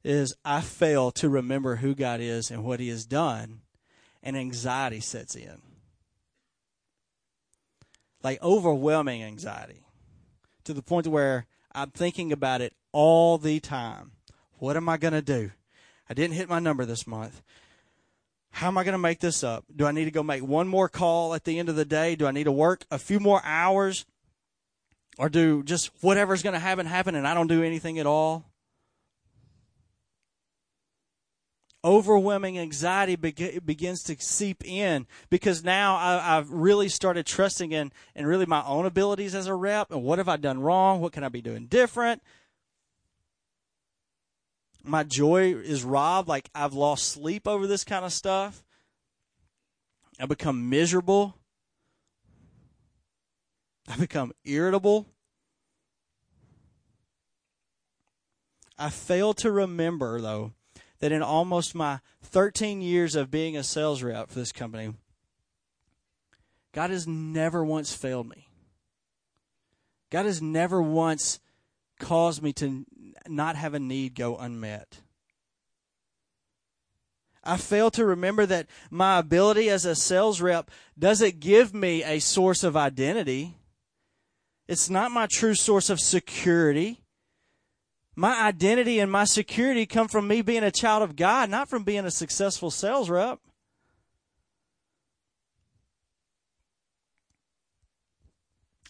is 0.06 0.34
I 0.44 0.60
fail 0.60 1.10
to 1.12 1.28
remember 1.28 1.76
who 1.76 1.92
God 1.94 2.20
is 2.20 2.50
and 2.50 2.62
what 2.62 2.78
He 2.78 2.88
has 2.90 3.04
done 3.04 3.62
and 4.22 4.36
anxiety 4.36 5.00
sets 5.00 5.34
in. 5.34 5.60
Like 8.22 8.40
overwhelming 8.42 9.24
anxiety 9.24 9.84
to 10.64 10.72
the 10.72 10.82
point 10.82 11.08
where 11.08 11.46
I'm 11.72 11.90
thinking 11.90 12.32
about 12.32 12.60
it 12.60 12.72
all 12.92 13.36
the 13.36 13.58
time. 13.58 14.12
What 14.58 14.76
am 14.76 14.88
I 14.88 14.96
going 14.96 15.12
to 15.12 15.22
do? 15.22 15.50
I 16.08 16.14
didn't 16.14 16.36
hit 16.36 16.48
my 16.48 16.60
number 16.60 16.84
this 16.84 17.06
month. 17.06 17.42
How 18.50 18.68
am 18.68 18.78
I 18.78 18.84
going 18.84 18.92
to 18.92 18.98
make 18.98 19.18
this 19.18 19.42
up? 19.42 19.64
Do 19.74 19.86
I 19.86 19.92
need 19.92 20.04
to 20.04 20.10
go 20.12 20.22
make 20.22 20.42
one 20.42 20.68
more 20.68 20.88
call 20.88 21.34
at 21.34 21.44
the 21.44 21.58
end 21.58 21.68
of 21.68 21.74
the 21.76 21.84
day? 21.84 22.14
Do 22.14 22.26
I 22.26 22.30
need 22.30 22.44
to 22.44 22.52
work 22.52 22.86
a 22.92 22.98
few 22.98 23.18
more 23.18 23.40
hours? 23.44 24.06
Or 25.18 25.28
do 25.28 25.64
just 25.64 25.90
whatever's 26.00 26.44
going 26.44 26.54
to 26.54 26.60
happen 26.60 26.86
happen 26.86 27.16
and 27.16 27.26
I 27.26 27.34
don't 27.34 27.48
do 27.48 27.64
anything 27.64 27.98
at 27.98 28.06
all? 28.06 28.44
Overwhelming 31.86 32.58
anxiety 32.58 33.14
begins 33.14 34.02
to 34.02 34.16
seep 34.18 34.64
in 34.64 35.06
because 35.30 35.62
now 35.62 35.94
I, 35.94 36.34
have 36.34 36.50
really 36.50 36.88
started 36.88 37.24
trusting 37.26 37.70
in, 37.70 37.92
in 38.16 38.26
really 38.26 38.44
my 38.44 38.64
own 38.64 38.86
abilities 38.86 39.36
as 39.36 39.46
a 39.46 39.54
rep 39.54 39.92
and 39.92 40.02
what 40.02 40.18
have 40.18 40.28
I 40.28 40.36
done 40.36 40.60
wrong? 40.60 41.00
What 41.00 41.12
can 41.12 41.22
I 41.22 41.28
be 41.28 41.40
doing 41.40 41.66
different? 41.66 42.22
My 44.82 45.04
joy 45.04 45.54
is 45.54 45.84
robbed. 45.84 46.28
Like 46.28 46.50
I've 46.56 46.74
lost 46.74 47.08
sleep 47.08 47.46
over 47.46 47.68
this 47.68 47.84
kind 47.84 48.04
of 48.04 48.12
stuff. 48.12 48.64
I 50.18 50.26
become 50.26 50.68
miserable. 50.68 51.36
I 53.88 53.96
become 53.96 54.32
irritable. 54.44 55.06
I 58.76 58.90
fail 58.90 59.34
to 59.34 59.50
remember, 59.52 60.20
though, 60.20 60.52
that 61.00 61.12
in 61.12 61.22
almost 61.22 61.74
my 61.74 62.00
13 62.22 62.80
years 62.80 63.14
of 63.14 63.30
being 63.30 63.56
a 63.56 63.62
sales 63.62 64.02
rep 64.02 64.30
for 64.30 64.38
this 64.38 64.52
company, 64.52 64.94
God 66.72 66.90
has 66.90 67.06
never 67.06 67.64
once 67.64 67.94
failed 67.94 68.28
me. 68.28 68.48
God 70.10 70.26
has 70.26 70.40
never 70.40 70.80
once 70.80 71.40
caused 71.98 72.42
me 72.42 72.52
to 72.54 72.84
not 73.26 73.56
have 73.56 73.74
a 73.74 73.78
need 73.78 74.14
go 74.14 74.36
unmet. 74.36 75.00
I 77.42 77.56
fail 77.56 77.90
to 77.92 78.04
remember 78.04 78.44
that 78.46 78.66
my 78.90 79.18
ability 79.18 79.70
as 79.70 79.84
a 79.84 79.94
sales 79.94 80.40
rep 80.40 80.70
doesn't 80.98 81.40
give 81.40 81.72
me 81.72 82.02
a 82.02 82.18
source 82.18 82.64
of 82.64 82.76
identity. 82.76 83.56
It's 84.66 84.90
not 84.90 85.12
my 85.12 85.28
true 85.30 85.54
source 85.54 85.88
of 85.88 86.00
security. 86.00 87.00
My 88.18 88.40
identity 88.44 88.98
and 88.98 89.12
my 89.12 89.24
security 89.24 89.84
come 89.84 90.08
from 90.08 90.26
me 90.26 90.40
being 90.40 90.64
a 90.64 90.70
child 90.70 91.02
of 91.02 91.16
God, 91.16 91.50
not 91.50 91.68
from 91.68 91.84
being 91.84 92.06
a 92.06 92.10
successful 92.10 92.70
sales 92.70 93.10
rep. 93.10 93.38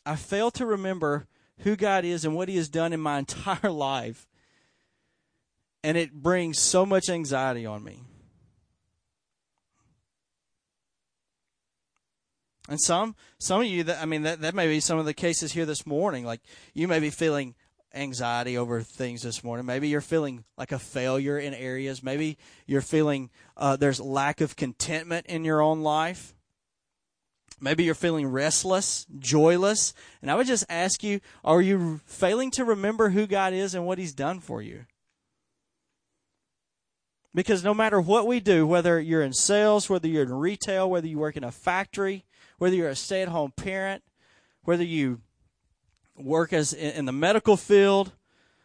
I 0.06 0.14
fail 0.14 0.52
to 0.52 0.64
remember 0.64 1.26
who 1.58 1.74
God 1.74 2.04
is 2.04 2.24
and 2.24 2.36
what 2.36 2.48
He 2.48 2.56
has 2.56 2.68
done 2.68 2.92
in 2.92 3.00
my 3.00 3.18
entire 3.20 3.70
life. 3.70 4.28
And 5.82 5.96
it 5.96 6.12
brings 6.12 6.60
so 6.60 6.86
much 6.86 7.08
anxiety 7.08 7.66
on 7.66 7.82
me. 7.82 8.02
And 12.68 12.80
some 12.80 13.14
some 13.38 13.60
of 13.60 13.66
you 13.66 13.84
that 13.84 14.02
I 14.02 14.06
mean 14.06 14.22
that 14.22 14.40
that 14.40 14.54
may 14.54 14.66
be 14.66 14.80
some 14.80 14.98
of 14.98 15.04
the 15.04 15.14
cases 15.14 15.52
here 15.52 15.66
this 15.66 15.86
morning. 15.86 16.24
Like 16.24 16.40
you 16.74 16.88
may 16.88 16.98
be 16.98 17.10
feeling 17.10 17.54
anxiety 17.96 18.58
over 18.58 18.82
things 18.82 19.22
this 19.22 19.42
morning. 19.42 19.66
Maybe 19.66 19.88
you're 19.88 20.00
feeling 20.00 20.44
like 20.56 20.72
a 20.72 20.78
failure 20.78 21.38
in 21.38 21.54
areas. 21.54 22.02
Maybe 22.02 22.38
you're 22.66 22.80
feeling 22.80 23.30
uh, 23.56 23.76
there's 23.76 24.00
lack 24.00 24.40
of 24.40 24.56
contentment 24.56 25.26
in 25.26 25.44
your 25.44 25.60
own 25.60 25.82
life. 25.82 26.34
Maybe 27.60 27.84
you're 27.84 27.94
feeling 27.94 28.26
restless, 28.26 29.06
joyless. 29.18 29.94
And 30.20 30.30
I 30.30 30.34
would 30.34 30.46
just 30.46 30.64
ask 30.68 31.02
you 31.02 31.20
are 31.44 31.62
you 31.62 32.00
failing 32.04 32.50
to 32.52 32.64
remember 32.64 33.10
who 33.10 33.26
God 33.26 33.52
is 33.52 33.74
and 33.74 33.86
what 33.86 33.98
He's 33.98 34.14
done 34.14 34.40
for 34.40 34.60
you? 34.60 34.84
Because 37.34 37.62
no 37.62 37.74
matter 37.74 38.00
what 38.00 38.26
we 38.26 38.40
do, 38.40 38.66
whether 38.66 38.98
you're 38.98 39.22
in 39.22 39.34
sales, 39.34 39.90
whether 39.90 40.08
you're 40.08 40.22
in 40.22 40.32
retail, 40.32 40.88
whether 40.88 41.06
you 41.06 41.18
work 41.18 41.36
in 41.36 41.44
a 41.44 41.52
factory, 41.52 42.24
whether 42.58 42.74
you're 42.74 42.88
a 42.88 42.96
stay 42.96 43.22
at 43.22 43.28
home 43.28 43.52
parent, 43.52 44.02
whether 44.62 44.84
you 44.84 45.20
work 46.16 46.52
as 46.52 46.72
in 46.72 47.04
the 47.04 47.12
medical 47.12 47.56
field, 47.56 48.12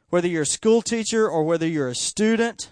whether 0.09 0.27
you're 0.27 0.43
a 0.43 0.45
school 0.45 0.81
teacher 0.81 1.27
or 1.27 1.43
whether 1.43 1.67
you're 1.67 1.89
a 1.89 1.95
student, 1.95 2.71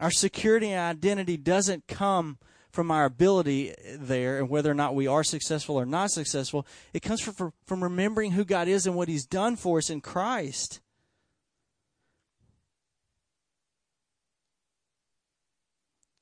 our 0.00 0.10
security 0.10 0.70
and 0.70 0.80
identity 0.80 1.36
doesn't 1.36 1.86
come 1.86 2.38
from 2.70 2.90
our 2.90 3.04
ability 3.04 3.72
there 3.96 4.38
and 4.38 4.50
whether 4.50 4.70
or 4.70 4.74
not 4.74 4.94
we 4.96 5.06
are 5.06 5.22
successful 5.22 5.76
or 5.76 5.86
not 5.86 6.10
successful. 6.10 6.66
It 6.92 7.00
comes 7.00 7.20
from, 7.20 7.52
from 7.64 7.82
remembering 7.82 8.32
who 8.32 8.44
God 8.44 8.66
is 8.66 8.86
and 8.86 8.96
what 8.96 9.08
He's 9.08 9.24
done 9.24 9.54
for 9.54 9.78
us 9.78 9.90
in 9.90 10.00
Christ. 10.00 10.80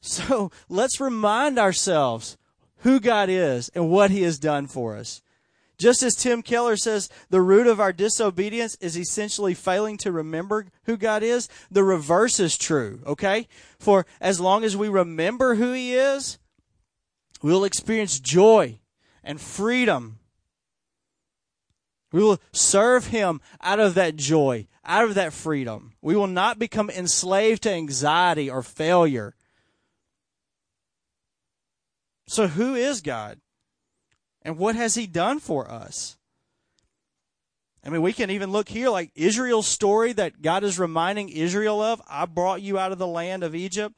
So 0.02 0.50
let's 0.68 1.00
remind 1.00 1.58
ourselves 1.58 2.36
who 2.78 3.00
God 3.00 3.30
is 3.30 3.70
and 3.70 3.88
what 3.88 4.10
He 4.10 4.22
has 4.22 4.38
done 4.38 4.66
for 4.66 4.96
us. 4.96 5.22
Just 5.82 6.04
as 6.04 6.14
Tim 6.14 6.42
Keller 6.42 6.76
says, 6.76 7.08
the 7.28 7.40
root 7.40 7.66
of 7.66 7.80
our 7.80 7.92
disobedience 7.92 8.76
is 8.80 8.96
essentially 8.96 9.52
failing 9.52 9.96
to 9.96 10.12
remember 10.12 10.66
who 10.84 10.96
God 10.96 11.24
is. 11.24 11.48
The 11.72 11.82
reverse 11.82 12.38
is 12.38 12.56
true, 12.56 13.00
okay? 13.04 13.48
For 13.80 14.06
as 14.20 14.38
long 14.38 14.62
as 14.62 14.76
we 14.76 14.88
remember 14.88 15.56
who 15.56 15.72
He 15.72 15.94
is, 15.94 16.38
we'll 17.42 17.64
experience 17.64 18.20
joy 18.20 18.78
and 19.24 19.40
freedom. 19.40 20.20
We 22.12 22.22
will 22.22 22.38
serve 22.52 23.08
Him 23.08 23.40
out 23.60 23.80
of 23.80 23.94
that 23.94 24.14
joy, 24.14 24.68
out 24.84 25.02
of 25.02 25.16
that 25.16 25.32
freedom. 25.32 25.94
We 26.00 26.14
will 26.14 26.28
not 26.28 26.60
become 26.60 26.90
enslaved 26.90 27.64
to 27.64 27.72
anxiety 27.72 28.48
or 28.48 28.62
failure. 28.62 29.34
So, 32.28 32.46
who 32.46 32.76
is 32.76 33.00
God? 33.00 33.40
And 34.42 34.58
what 34.58 34.74
has 34.74 34.94
He 34.94 35.06
done 35.06 35.38
for 35.38 35.70
us? 35.70 36.16
I 37.84 37.90
mean, 37.90 38.02
we 38.02 38.12
can 38.12 38.30
even 38.30 38.52
look 38.52 38.68
here 38.68 38.90
like 38.90 39.10
Israel's 39.14 39.66
story 39.66 40.12
that 40.12 40.40
God 40.40 40.62
is 40.62 40.78
reminding 40.78 41.30
Israel 41.30 41.80
of. 41.82 42.00
I 42.08 42.26
brought 42.26 42.62
you 42.62 42.78
out 42.78 42.92
of 42.92 42.98
the 42.98 43.06
land 43.06 43.42
of 43.42 43.54
Egypt 43.54 43.96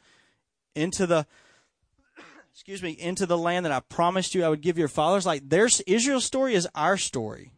into 0.74 1.06
the 1.06 1.26
excuse 2.52 2.82
me, 2.82 2.92
into 2.92 3.26
the 3.26 3.36
land 3.36 3.66
that 3.66 3.72
I 3.72 3.80
promised 3.80 4.34
you 4.34 4.44
I 4.44 4.48
would 4.48 4.62
give 4.62 4.78
your 4.78 4.88
fathers. 4.88 5.26
Like 5.26 5.48
their 5.48 5.68
Israel's 5.86 6.24
story 6.24 6.54
is 6.54 6.68
our 6.74 6.96
story. 6.96 7.50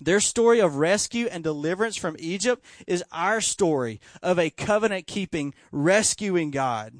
Their 0.00 0.20
story 0.20 0.60
of 0.60 0.76
rescue 0.76 1.26
and 1.30 1.44
deliverance 1.44 1.96
from 1.96 2.16
Egypt 2.18 2.64
is 2.86 3.04
our 3.12 3.42
story 3.42 4.00
of 4.22 4.38
a 4.38 4.48
covenant 4.48 5.06
keeping, 5.06 5.52
rescuing 5.70 6.50
God. 6.50 6.94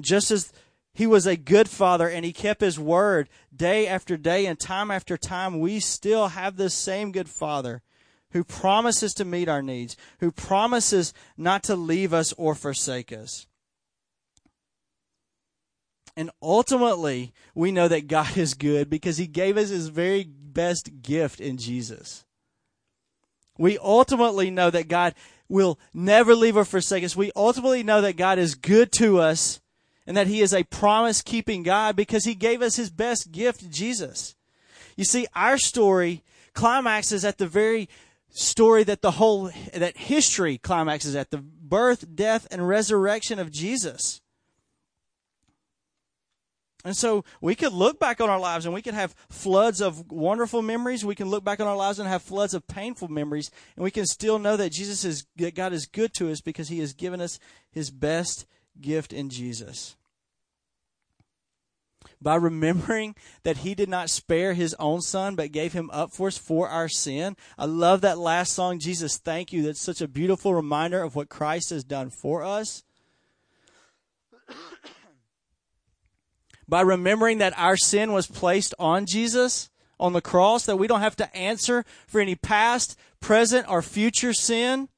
Just 0.00 0.30
as 0.30 0.52
he 0.92 1.06
was 1.06 1.26
a 1.26 1.36
good 1.36 1.68
father 1.68 2.08
and 2.08 2.24
he 2.24 2.32
kept 2.32 2.60
his 2.60 2.78
word 2.78 3.28
day 3.54 3.86
after 3.86 4.16
day 4.16 4.46
and 4.46 4.58
time 4.58 4.90
after 4.90 5.16
time, 5.16 5.58
we 5.58 5.80
still 5.80 6.28
have 6.28 6.56
this 6.56 6.74
same 6.74 7.10
good 7.12 7.28
father 7.28 7.82
who 8.30 8.44
promises 8.44 9.14
to 9.14 9.24
meet 9.24 9.48
our 9.48 9.62
needs, 9.62 9.96
who 10.20 10.30
promises 10.30 11.12
not 11.36 11.62
to 11.64 11.76
leave 11.76 12.12
us 12.12 12.32
or 12.34 12.54
forsake 12.54 13.12
us. 13.12 13.46
And 16.16 16.30
ultimately, 16.42 17.32
we 17.54 17.72
know 17.72 17.88
that 17.88 18.06
God 18.06 18.36
is 18.36 18.54
good 18.54 18.88
because 18.88 19.18
He 19.18 19.26
gave 19.26 19.56
us 19.56 19.70
His 19.70 19.88
very 19.88 20.24
best 20.24 21.02
gift 21.02 21.40
in 21.40 21.56
Jesus. 21.56 22.24
We 23.58 23.78
ultimately 23.78 24.50
know 24.50 24.70
that 24.70 24.88
God 24.88 25.14
will 25.48 25.78
never 25.92 26.34
leave 26.34 26.56
or 26.56 26.64
forsake 26.64 27.04
us. 27.04 27.16
We 27.16 27.30
ultimately 27.36 27.82
know 27.82 28.00
that 28.00 28.16
God 28.16 28.38
is 28.38 28.54
good 28.54 28.90
to 28.92 29.20
us 29.20 29.60
and 30.06 30.16
that 30.16 30.26
He 30.26 30.40
is 30.40 30.52
a 30.52 30.64
promise 30.64 31.22
keeping 31.22 31.62
God 31.62 31.96
because 31.96 32.24
He 32.24 32.34
gave 32.34 32.62
us 32.62 32.76
His 32.76 32.90
best 32.90 33.32
gift, 33.32 33.70
Jesus. 33.70 34.34
You 34.96 35.04
see, 35.04 35.26
our 35.34 35.58
story 35.58 36.22
climaxes 36.54 37.24
at 37.24 37.38
the 37.38 37.46
very 37.46 37.88
story 38.30 38.82
that 38.84 39.00
the 39.00 39.12
whole 39.12 39.50
that 39.72 39.96
history 39.96 40.58
climaxes 40.58 41.14
at 41.14 41.30
the 41.30 41.38
birth, 41.38 42.14
death, 42.14 42.46
and 42.50 42.66
resurrection 42.66 43.38
of 43.38 43.50
Jesus. 43.50 44.20
And 46.84 46.94
so 46.94 47.24
we 47.40 47.54
could 47.54 47.72
look 47.72 47.98
back 47.98 48.20
on 48.20 48.28
our 48.28 48.38
lives 48.38 48.66
and 48.66 48.74
we 48.74 48.82
could 48.82 48.94
have 48.94 49.14
floods 49.30 49.80
of 49.80 50.10
wonderful 50.12 50.60
memories. 50.60 51.02
We 51.02 51.14
can 51.14 51.30
look 51.30 51.42
back 51.42 51.58
on 51.58 51.66
our 51.66 51.76
lives 51.76 51.98
and 51.98 52.06
have 52.06 52.22
floods 52.22 52.52
of 52.52 52.66
painful 52.66 53.08
memories. 53.08 53.50
And 53.74 53.84
we 53.84 53.90
can 53.90 54.04
still 54.04 54.38
know 54.38 54.58
that 54.58 54.70
Jesus 54.70 55.02
is, 55.02 55.24
that 55.36 55.54
God 55.54 55.72
is 55.72 55.86
good 55.86 56.12
to 56.14 56.30
us 56.30 56.42
because 56.42 56.68
he 56.68 56.80
has 56.80 56.92
given 56.92 57.22
us 57.22 57.38
his 57.70 57.90
best 57.90 58.44
gift 58.80 59.12
in 59.12 59.30
Jesus 59.30 59.96
by 62.24 62.34
remembering 62.34 63.14
that 63.42 63.58
he 63.58 63.74
did 63.74 63.88
not 63.88 64.10
spare 64.10 64.54
his 64.54 64.74
own 64.78 65.00
son 65.00 65.36
but 65.36 65.52
gave 65.52 65.72
him 65.72 65.90
up 65.92 66.10
for 66.10 66.28
us 66.28 66.38
for 66.38 66.68
our 66.68 66.88
sin. 66.88 67.36
I 67.58 67.66
love 67.66 68.00
that 68.00 68.18
last 68.18 68.52
song, 68.52 68.78
Jesus, 68.78 69.18
thank 69.18 69.52
you. 69.52 69.62
That's 69.62 69.80
such 69.80 70.00
a 70.00 70.08
beautiful 70.08 70.54
reminder 70.54 71.02
of 71.02 71.14
what 71.14 71.28
Christ 71.28 71.70
has 71.70 71.84
done 71.84 72.10
for 72.10 72.42
us. 72.42 72.82
by 76.68 76.80
remembering 76.80 77.38
that 77.38 77.56
our 77.58 77.76
sin 77.76 78.12
was 78.12 78.26
placed 78.26 78.74
on 78.78 79.06
Jesus 79.06 79.70
on 80.00 80.12
the 80.12 80.20
cross, 80.20 80.66
that 80.66 80.76
we 80.76 80.86
don't 80.86 81.00
have 81.00 81.16
to 81.16 81.36
answer 81.36 81.84
for 82.06 82.20
any 82.20 82.34
past, 82.34 82.98
present, 83.20 83.68
or 83.68 83.80
future 83.80 84.32
sin. 84.32 84.88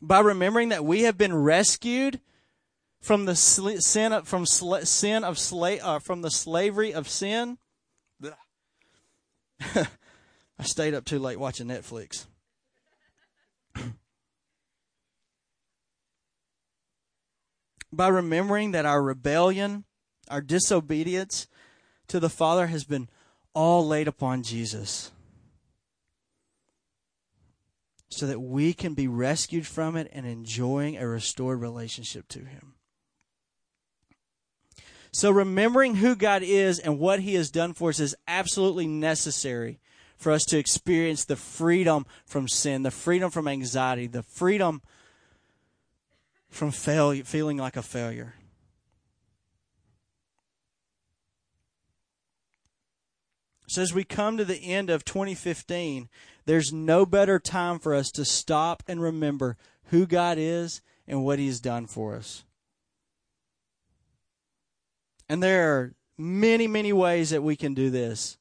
By 0.00 0.20
remembering 0.20 0.68
that 0.70 0.84
we 0.84 1.02
have 1.02 1.16
been 1.16 1.34
rescued 1.34 2.20
from 3.00 3.24
the 3.26 3.36
sl- 3.36 3.78
sin 3.78 4.12
of, 4.12 4.26
from 4.26 4.46
sl- 4.46 4.78
sin 4.84 5.24
of 5.24 5.36
sla- 5.36 5.80
uh, 5.82 5.98
from 5.98 6.22
the 6.22 6.30
slavery 6.30 6.94
of 6.94 7.08
sin. 7.08 7.58
I 10.58 10.62
stayed 10.62 10.94
up 10.94 11.04
too 11.04 11.18
late 11.18 11.38
watching 11.38 11.66
Netflix. 11.66 12.26
By 17.92 18.08
remembering 18.08 18.72
that 18.72 18.86
our 18.86 19.02
rebellion, 19.02 19.84
our 20.28 20.40
disobedience 20.40 21.46
to 22.08 22.18
the 22.20 22.30
Father 22.30 22.68
has 22.68 22.84
been 22.84 23.08
all 23.52 23.86
laid 23.86 24.08
upon 24.08 24.42
Jesus. 24.42 25.12
So 28.14 28.26
that 28.26 28.40
we 28.40 28.74
can 28.74 28.94
be 28.94 29.08
rescued 29.08 29.66
from 29.66 29.96
it 29.96 30.08
and 30.12 30.24
enjoying 30.24 30.96
a 30.96 31.08
restored 31.08 31.60
relationship 31.60 32.28
to 32.28 32.44
Him. 32.44 32.74
So 35.10 35.32
remembering 35.32 35.96
who 35.96 36.14
God 36.14 36.42
is 36.44 36.78
and 36.78 37.00
what 37.00 37.20
He 37.20 37.34
has 37.34 37.50
done 37.50 37.72
for 37.72 37.90
us 37.90 37.98
is 37.98 38.14
absolutely 38.28 38.86
necessary 38.86 39.80
for 40.16 40.30
us 40.30 40.44
to 40.44 40.58
experience 40.58 41.24
the 41.24 41.34
freedom 41.34 42.06
from 42.24 42.46
sin, 42.46 42.84
the 42.84 42.92
freedom 42.92 43.32
from 43.32 43.48
anxiety, 43.48 44.06
the 44.06 44.22
freedom 44.22 44.80
from 46.48 46.70
failure, 46.70 47.24
feeling 47.24 47.56
like 47.56 47.76
a 47.76 47.82
failure. 47.82 48.34
So, 53.66 53.82
as 53.82 53.92
we 53.92 54.04
come 54.04 54.36
to 54.36 54.44
the 54.44 54.58
end 54.58 54.88
of 54.88 55.04
2015, 55.04 56.08
there's 56.46 56.72
no 56.72 57.06
better 57.06 57.38
time 57.38 57.78
for 57.78 57.94
us 57.94 58.10
to 58.12 58.24
stop 58.24 58.82
and 58.86 59.00
remember 59.00 59.56
who 59.84 60.06
God 60.06 60.36
is 60.38 60.82
and 61.06 61.24
what 61.24 61.38
He 61.38 61.46
has 61.46 61.60
done 61.60 61.86
for 61.86 62.14
us. 62.14 62.44
And 65.28 65.42
there 65.42 65.72
are 65.72 65.94
many, 66.18 66.66
many 66.66 66.92
ways 66.92 67.30
that 67.30 67.42
we 67.42 67.56
can 67.56 67.74
do 67.74 67.90
this. 67.90 68.38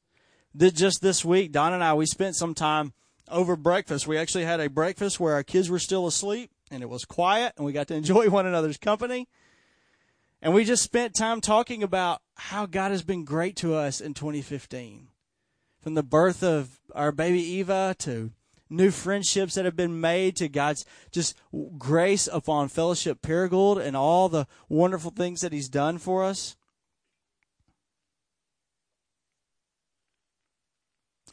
Just 0.56 1.02
this 1.02 1.26
week, 1.26 1.52
Don 1.52 1.74
and 1.74 1.84
I, 1.84 1.94
we 1.94 2.06
spent 2.06 2.36
some 2.36 2.54
time 2.54 2.94
over 3.30 3.56
breakfast. 3.56 4.08
We 4.08 4.18
actually 4.18 4.46
had 4.46 4.60
a 4.60 4.70
breakfast 4.70 5.20
where 5.20 5.34
our 5.34 5.44
kids 5.44 5.70
were 5.70 5.80
still 5.80 6.06
asleep 6.06 6.52
and 6.70 6.84
it 6.84 6.90
was 6.90 7.06
quiet 7.06 7.54
and 7.58 7.66
we 7.66 7.72
got 7.72 7.88
to 7.88 7.96
enjoy 7.96 8.30
one 8.30 8.46
another's 8.46 8.78
company. 8.78 9.28
And 10.42 10.54
we 10.54 10.66
just 10.66 10.84
spent 10.84 11.16
time 11.16 11.40
talking 11.40 11.84
about 11.84 12.22
how 12.36 12.66
God 12.66 12.92
has 12.92 13.02
been 13.02 13.24
great 13.24 13.56
to 13.58 13.76
us 13.76 14.02
in 14.02 14.14
2015. 14.14 15.08
From 15.84 15.96
the 15.96 16.04
birth 16.04 16.44
of 16.44 16.80
our 16.96 17.12
baby 17.12 17.44
Eva 17.44 17.94
to 18.00 18.32
new 18.70 18.90
friendships 18.90 19.56
that 19.56 19.66
have 19.66 19.76
been 19.76 20.00
made 20.00 20.36
to 20.38 20.48
God's 20.48 20.86
just 21.12 21.36
grace 21.78 22.28
upon 22.32 22.70
Fellowship 22.70 23.22
Paragould 23.22 23.86
and 23.86 23.96
all 23.96 24.30
the 24.30 24.48
wonderful 24.70 25.12
things 25.12 25.42
that 25.42 25.52
He's 25.52 25.68
done 25.70 25.98
for 25.98 26.24
us. 26.24 26.56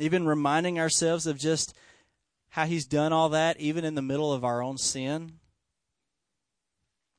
Even 0.00 0.26
reminding 0.26 0.78
ourselves 0.78 1.26
of 1.26 1.38
just 1.38 1.74
how 2.50 2.66
he's 2.66 2.86
done 2.86 3.12
all 3.12 3.28
that, 3.28 3.58
even 3.60 3.84
in 3.84 3.94
the 3.94 4.02
middle 4.02 4.32
of 4.32 4.44
our 4.44 4.62
own 4.62 4.76
sin. 4.76 5.39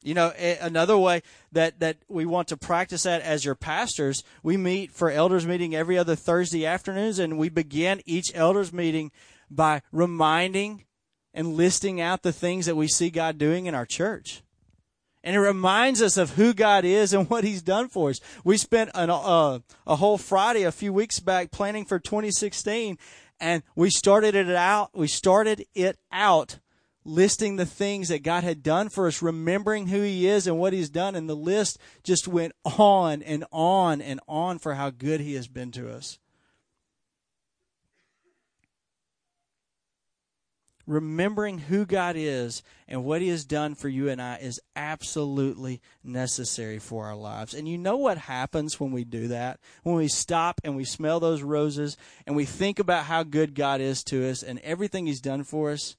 You 0.04 0.16
know, 0.16 0.30
another 0.60 0.98
way 0.98 1.22
that, 1.52 1.80
that 1.80 1.98
we 2.08 2.26
want 2.26 2.48
to 2.48 2.58
practice 2.58 3.04
that 3.04 3.22
as 3.22 3.46
your 3.46 3.54
pastors, 3.54 4.24
we 4.42 4.58
meet 4.58 4.92
for 4.92 5.12
elders 5.12 5.46
meeting 5.46 5.76
every 5.76 5.98
other 5.98 6.16
Thursday 6.16 6.66
afternoons, 6.66 7.20
and 7.20 7.38
we 7.38 7.50
begin 7.50 8.02
each 8.06 8.32
elders 8.34 8.74
meeting 8.74 9.12
by 9.50 9.84
reminding 9.92 10.86
and 11.34 11.54
listing 11.54 12.02
out 12.02 12.24
the 12.24 12.34
things 12.34 12.66
that 12.66 12.76
we 12.76 12.88
see 12.88 13.12
God 13.12 13.38
doing 13.38 13.68
in 13.68 13.76
our 13.76 13.86
church. 13.86 14.42
And 15.24 15.36
it 15.36 15.40
reminds 15.40 16.02
us 16.02 16.18
of 16.18 16.32
who 16.32 16.54
God 16.54 16.84
is 16.84 17.14
and 17.14 17.30
what 17.30 17.44
He's 17.44 17.62
done 17.62 17.88
for 17.88 18.10
us. 18.10 18.20
We 18.44 18.58
spent 18.58 18.90
an, 18.96 19.12
uh, 19.12 19.60
a 19.86 19.96
whole 19.98 20.18
Friday 20.18 20.64
a 20.64 20.72
few 20.72 20.92
weeks 20.92 21.20
back 21.20 21.52
planning 21.52 21.86
for 21.86 22.00
2016, 22.00 22.98
and 23.40 23.62
we 23.76 23.92
started 23.92 24.34
it 24.34 24.50
out. 24.50 24.90
We 24.96 25.08
started 25.08 25.66
it 25.76 26.00
out 26.12 26.58
listing 27.04 27.56
the 27.56 27.66
things 27.66 28.10
that 28.10 28.24
God 28.24 28.44
had 28.44 28.64
done 28.64 28.90
for 28.90 29.08
us, 29.08 29.22
remembering 29.22 29.88
who 29.88 30.02
He 30.02 30.28
is 30.28 30.48
and 30.48 30.60
what 30.60 30.74
He's 30.74 30.90
done, 30.90 31.16
and 31.16 31.30
the 31.30 31.36
list 31.36 31.78
just 32.04 32.28
went 32.28 32.54
on 32.66 33.22
and 33.22 33.46
on 33.52 34.02
and 34.02 34.20
on 34.28 34.60
for 34.60 34.76
how 34.76 34.90
good 34.90 35.22
He 35.22 35.34
has 35.36 35.48
been 35.48 35.72
to 35.72 35.92
us. 35.92 36.20
remembering 40.92 41.58
who 41.58 41.86
God 41.86 42.16
is 42.18 42.64
and 42.88 43.04
what 43.04 43.22
He 43.22 43.30
has 43.30 43.46
done 43.46 43.76
for 43.76 43.88
you 43.88 44.10
and 44.10 44.22
I 44.22 44.38
is 44.38 44.60
absolutely 44.76 45.82
necessary 46.04 46.80
for 46.80 47.06
our 47.06 47.16
lives. 47.16 47.54
And 47.54 47.68
you 47.68 47.78
know 47.78 47.98
what 47.98 48.18
happens 48.18 48.80
when 48.80 48.92
we 48.92 49.04
do 49.04 49.30
that? 49.30 49.60
When 49.84 49.96
we 49.96 50.08
stop 50.08 50.62
and 50.64 50.76
we 50.76 50.84
smell 50.84 51.20
those 51.20 51.42
roses 51.42 51.98
and 52.28 52.36
we 52.36 52.46
think 52.46 52.80
about 52.80 53.06
how 53.06 53.24
good 53.24 53.56
God 53.56 53.82
is 53.82 54.04
to 54.06 54.30
us 54.30 54.44
and 54.44 54.60
everything 54.60 55.08
He's 55.08 55.22
done 55.22 55.44
for 55.44 55.72
us. 55.72 55.96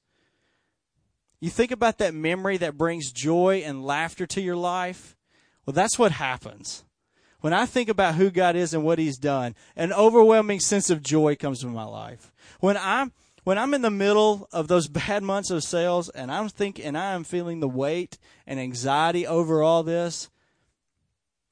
You 1.43 1.49
think 1.49 1.71
about 1.71 1.97
that 1.97 2.13
memory 2.13 2.55
that 2.55 2.77
brings 2.77 3.11
joy 3.11 3.63
and 3.65 3.83
laughter 3.83 4.25
to 4.27 4.39
your 4.39 4.55
life. 4.55 5.17
Well, 5.65 5.73
that's 5.73 5.99
what 5.99 6.13
happens. 6.13 6.85
When 7.41 7.51
I 7.51 7.65
think 7.65 7.89
about 7.89 8.15
who 8.15 8.31
God 8.31 8.55
is 8.55 8.73
and 8.73 8.85
what 8.85 8.97
He's 8.97 9.17
done, 9.17 9.53
an 9.75 9.91
overwhelming 9.91 10.61
sense 10.61 10.89
of 10.89 11.03
joy 11.03 11.35
comes 11.35 11.59
to 11.59 11.67
my 11.67 11.83
life. 11.83 12.31
When 12.61 12.77
I'm 12.77 13.11
when 13.43 13.57
I'm 13.57 13.73
in 13.73 13.81
the 13.81 13.91
middle 13.91 14.47
of 14.53 14.69
those 14.69 14.87
bad 15.07 15.21
months 15.21 15.49
of 15.49 15.65
sales 15.65 16.07
and 16.07 16.31
I'm 16.31 16.47
thinking 16.47 16.85
and 16.85 16.97
I 16.97 17.11
am 17.11 17.25
feeling 17.25 17.59
the 17.59 17.67
weight 17.67 18.17
and 18.47 18.57
anxiety 18.57 19.27
over 19.27 19.61
all 19.61 19.83
this, 19.83 20.29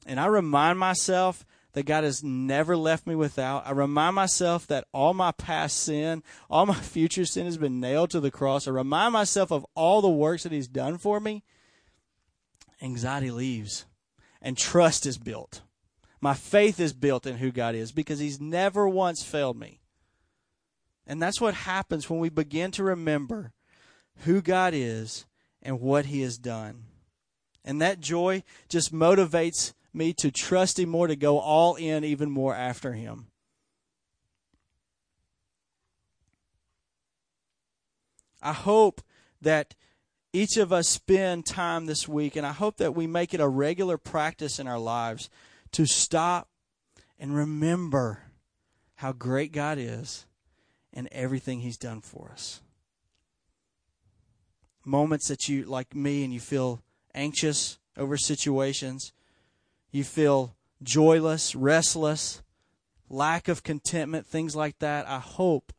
and 0.05 0.21
I 0.21 0.27
remind 0.27 0.79
myself 0.79 1.45
that 1.73 1.85
God 1.85 2.03
has 2.03 2.23
never 2.23 2.75
left 2.75 3.07
me 3.07 3.15
without. 3.15 3.65
I 3.65 3.71
remind 3.71 4.15
myself 4.15 4.67
that 4.67 4.87
all 4.93 5.13
my 5.13 5.31
past 5.31 5.79
sin, 5.79 6.23
all 6.49 6.65
my 6.65 6.73
future 6.81 7.25
sin 7.25 7.45
has 7.45 7.57
been 7.57 7.79
nailed 7.79 8.09
to 8.11 8.19
the 8.19 8.31
cross. 8.31 8.67
I 8.67 8.71
remind 8.71 9.13
myself 9.13 9.51
of 9.51 9.65
all 9.75 10.01
the 10.01 10.09
works 10.09 10.43
that 10.43 10.51
He's 10.51 10.67
done 10.67 10.97
for 10.97 11.19
me. 11.19 11.43
Anxiety 12.81 13.31
leaves 13.31 13.85
and 14.41 14.57
trust 14.57 15.05
is 15.05 15.17
built. 15.17 15.61
My 16.19 16.33
faith 16.33 16.79
is 16.79 16.93
built 16.93 17.25
in 17.25 17.37
who 17.37 17.51
God 17.51 17.75
is 17.75 17.91
because 17.91 18.19
He's 18.19 18.41
never 18.41 18.87
once 18.87 19.23
failed 19.23 19.57
me. 19.57 19.79
And 21.07 21.21
that's 21.21 21.41
what 21.41 21.53
happens 21.53 22.09
when 22.09 22.19
we 22.19 22.29
begin 22.29 22.71
to 22.71 22.83
remember 22.83 23.53
who 24.19 24.41
God 24.41 24.73
is 24.75 25.25
and 25.61 25.79
what 25.79 26.05
He 26.05 26.21
has 26.21 26.37
done. 26.37 26.85
And 27.63 27.81
that 27.81 27.99
joy 27.99 28.43
just 28.69 28.93
motivates 28.93 29.73
me 29.93 30.13
to 30.13 30.31
trust 30.31 30.79
Him 30.79 30.89
more, 30.89 31.07
to 31.07 31.15
go 31.15 31.39
all 31.39 31.75
in 31.75 32.03
even 32.03 32.29
more 32.29 32.55
after 32.55 32.93
Him. 32.93 33.27
I 38.41 38.53
hope 38.53 39.01
that 39.41 39.75
each 40.33 40.57
of 40.57 40.71
us 40.71 40.87
spend 40.87 41.45
time 41.45 41.85
this 41.85 42.07
week, 42.07 42.35
and 42.35 42.45
I 42.45 42.53
hope 42.53 42.77
that 42.77 42.95
we 42.95 43.05
make 43.05 43.33
it 43.33 43.41
a 43.41 43.47
regular 43.47 43.97
practice 43.97 44.59
in 44.59 44.67
our 44.67 44.79
lives 44.79 45.29
to 45.73 45.85
stop 45.85 46.47
and 47.19 47.35
remember 47.35 48.23
how 48.95 49.11
great 49.11 49.51
God 49.51 49.77
is 49.77 50.25
and 50.93 51.07
everything 51.11 51.59
He's 51.59 51.77
done 51.77 52.01
for 52.01 52.29
us. 52.31 52.61
Moments 54.85 55.27
that 55.27 55.47
you, 55.47 55.65
like 55.65 55.93
me, 55.93 56.23
and 56.23 56.33
you 56.33 56.39
feel 56.39 56.81
anxious 57.13 57.77
over 57.97 58.17
situations, 58.17 59.13
you 59.91 60.03
feel 60.03 60.55
joyless, 60.81 61.55
restless, 61.55 62.41
lack 63.09 63.47
of 63.47 63.63
contentment, 63.63 64.25
things 64.25 64.55
like 64.55 64.79
that, 64.79 65.07
I 65.07 65.19
hope 65.19 65.73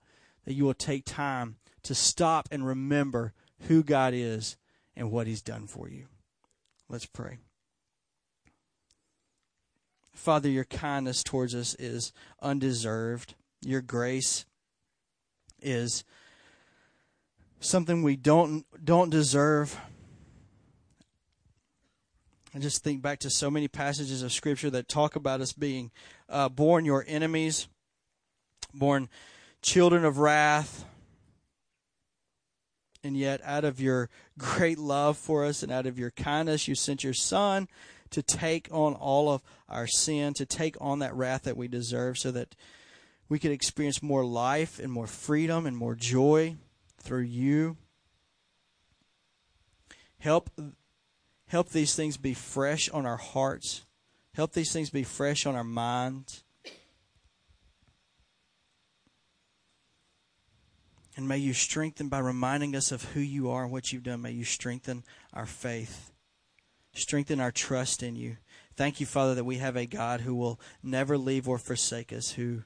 that 0.44 0.54
you 0.54 0.64
will 0.64 0.74
take 0.74 1.04
time 1.04 1.56
to 1.82 1.94
stop 1.94 2.48
and 2.50 2.66
remember 2.66 3.32
who 3.68 3.82
God 3.82 4.14
is 4.14 4.56
and 4.96 5.10
what 5.10 5.26
He's 5.26 5.42
done 5.42 5.66
for 5.66 5.88
you. 5.88 6.06
Let's 6.88 7.06
pray. 7.06 7.38
Father, 10.12 10.48
your 10.48 10.64
kindness 10.64 11.22
towards 11.22 11.54
us 11.54 11.74
is 11.78 12.12
undeserved. 12.40 13.34
Your 13.62 13.80
grace 13.80 14.44
is 15.60 16.04
something 17.60 18.02
we 18.02 18.16
don't 18.16 18.64
don't 18.84 19.10
deserve. 19.10 19.80
I 22.54 22.58
just 22.58 22.84
think 22.84 23.00
back 23.00 23.18
to 23.20 23.30
so 23.30 23.50
many 23.50 23.66
passages 23.66 24.22
of 24.22 24.30
Scripture 24.30 24.68
that 24.70 24.86
talk 24.86 25.16
about 25.16 25.40
us 25.40 25.54
being 25.54 25.90
uh, 26.28 26.50
born 26.50 26.84
your 26.84 27.02
enemies, 27.08 27.66
born 28.74 29.08
children 29.62 30.04
of 30.04 30.18
wrath, 30.18 30.84
and 33.02 33.16
yet 33.16 33.40
out 33.42 33.64
of 33.64 33.80
your 33.80 34.10
great 34.36 34.78
love 34.78 35.16
for 35.16 35.46
us 35.46 35.62
and 35.62 35.72
out 35.72 35.86
of 35.86 35.98
your 35.98 36.10
kindness, 36.10 36.68
you 36.68 36.74
sent 36.74 37.02
your 37.02 37.14
Son 37.14 37.68
to 38.10 38.22
take 38.22 38.68
on 38.70 38.92
all 38.92 39.30
of 39.30 39.42
our 39.70 39.86
sin, 39.86 40.34
to 40.34 40.44
take 40.44 40.76
on 40.78 40.98
that 40.98 41.14
wrath 41.14 41.44
that 41.44 41.56
we 41.56 41.68
deserve, 41.68 42.18
so 42.18 42.30
that 42.30 42.54
we 43.30 43.38
could 43.38 43.50
experience 43.50 44.02
more 44.02 44.26
life 44.26 44.78
and 44.78 44.92
more 44.92 45.06
freedom 45.06 45.64
and 45.64 45.74
more 45.74 45.94
joy 45.94 46.56
through 47.00 47.22
you. 47.22 47.78
Help 50.18 50.50
Help 51.52 51.68
these 51.68 51.94
things 51.94 52.16
be 52.16 52.32
fresh 52.32 52.88
on 52.88 53.04
our 53.04 53.18
hearts. 53.18 53.84
Help 54.32 54.54
these 54.54 54.72
things 54.72 54.88
be 54.88 55.02
fresh 55.02 55.44
on 55.44 55.54
our 55.54 55.62
minds. 55.62 56.44
And 61.14 61.28
may 61.28 61.36
you 61.36 61.52
strengthen 61.52 62.08
by 62.08 62.20
reminding 62.20 62.74
us 62.74 62.90
of 62.90 63.12
who 63.12 63.20
you 63.20 63.50
are 63.50 63.64
and 63.64 63.70
what 63.70 63.92
you've 63.92 64.02
done. 64.02 64.22
May 64.22 64.30
you 64.30 64.44
strengthen 64.44 65.04
our 65.34 65.44
faith, 65.44 66.10
strengthen 66.94 67.38
our 67.38 67.52
trust 67.52 68.02
in 68.02 68.16
you. 68.16 68.38
Thank 68.74 68.98
you, 68.98 69.04
Father, 69.04 69.34
that 69.34 69.44
we 69.44 69.58
have 69.58 69.76
a 69.76 69.84
God 69.84 70.22
who 70.22 70.34
will 70.34 70.58
never 70.82 71.18
leave 71.18 71.46
or 71.46 71.58
forsake 71.58 72.14
us, 72.14 72.30
who 72.30 72.62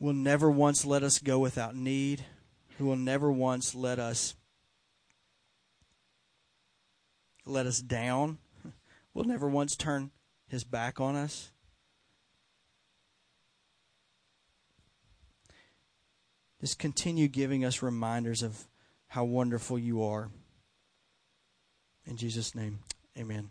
will 0.00 0.14
never 0.14 0.50
once 0.50 0.84
let 0.84 1.04
us 1.04 1.20
go 1.20 1.38
without 1.38 1.76
need, 1.76 2.24
who 2.78 2.86
will 2.86 2.96
never 2.96 3.30
once 3.30 3.72
let 3.72 4.00
us 4.00 4.34
let 7.46 7.66
us 7.66 7.80
down, 7.80 8.38
will 9.14 9.24
never 9.24 9.48
once 9.48 9.76
turn 9.76 10.10
his 10.48 10.64
back 10.64 11.00
on 11.00 11.16
us. 11.16 11.52
Just 16.60 16.78
continue 16.78 17.28
giving 17.28 17.64
us 17.64 17.82
reminders 17.82 18.42
of 18.42 18.66
how 19.08 19.24
wonderful 19.24 19.78
you 19.78 20.02
are. 20.02 20.30
In 22.06 22.16
Jesus' 22.16 22.54
name, 22.54 22.80
amen. 23.16 23.50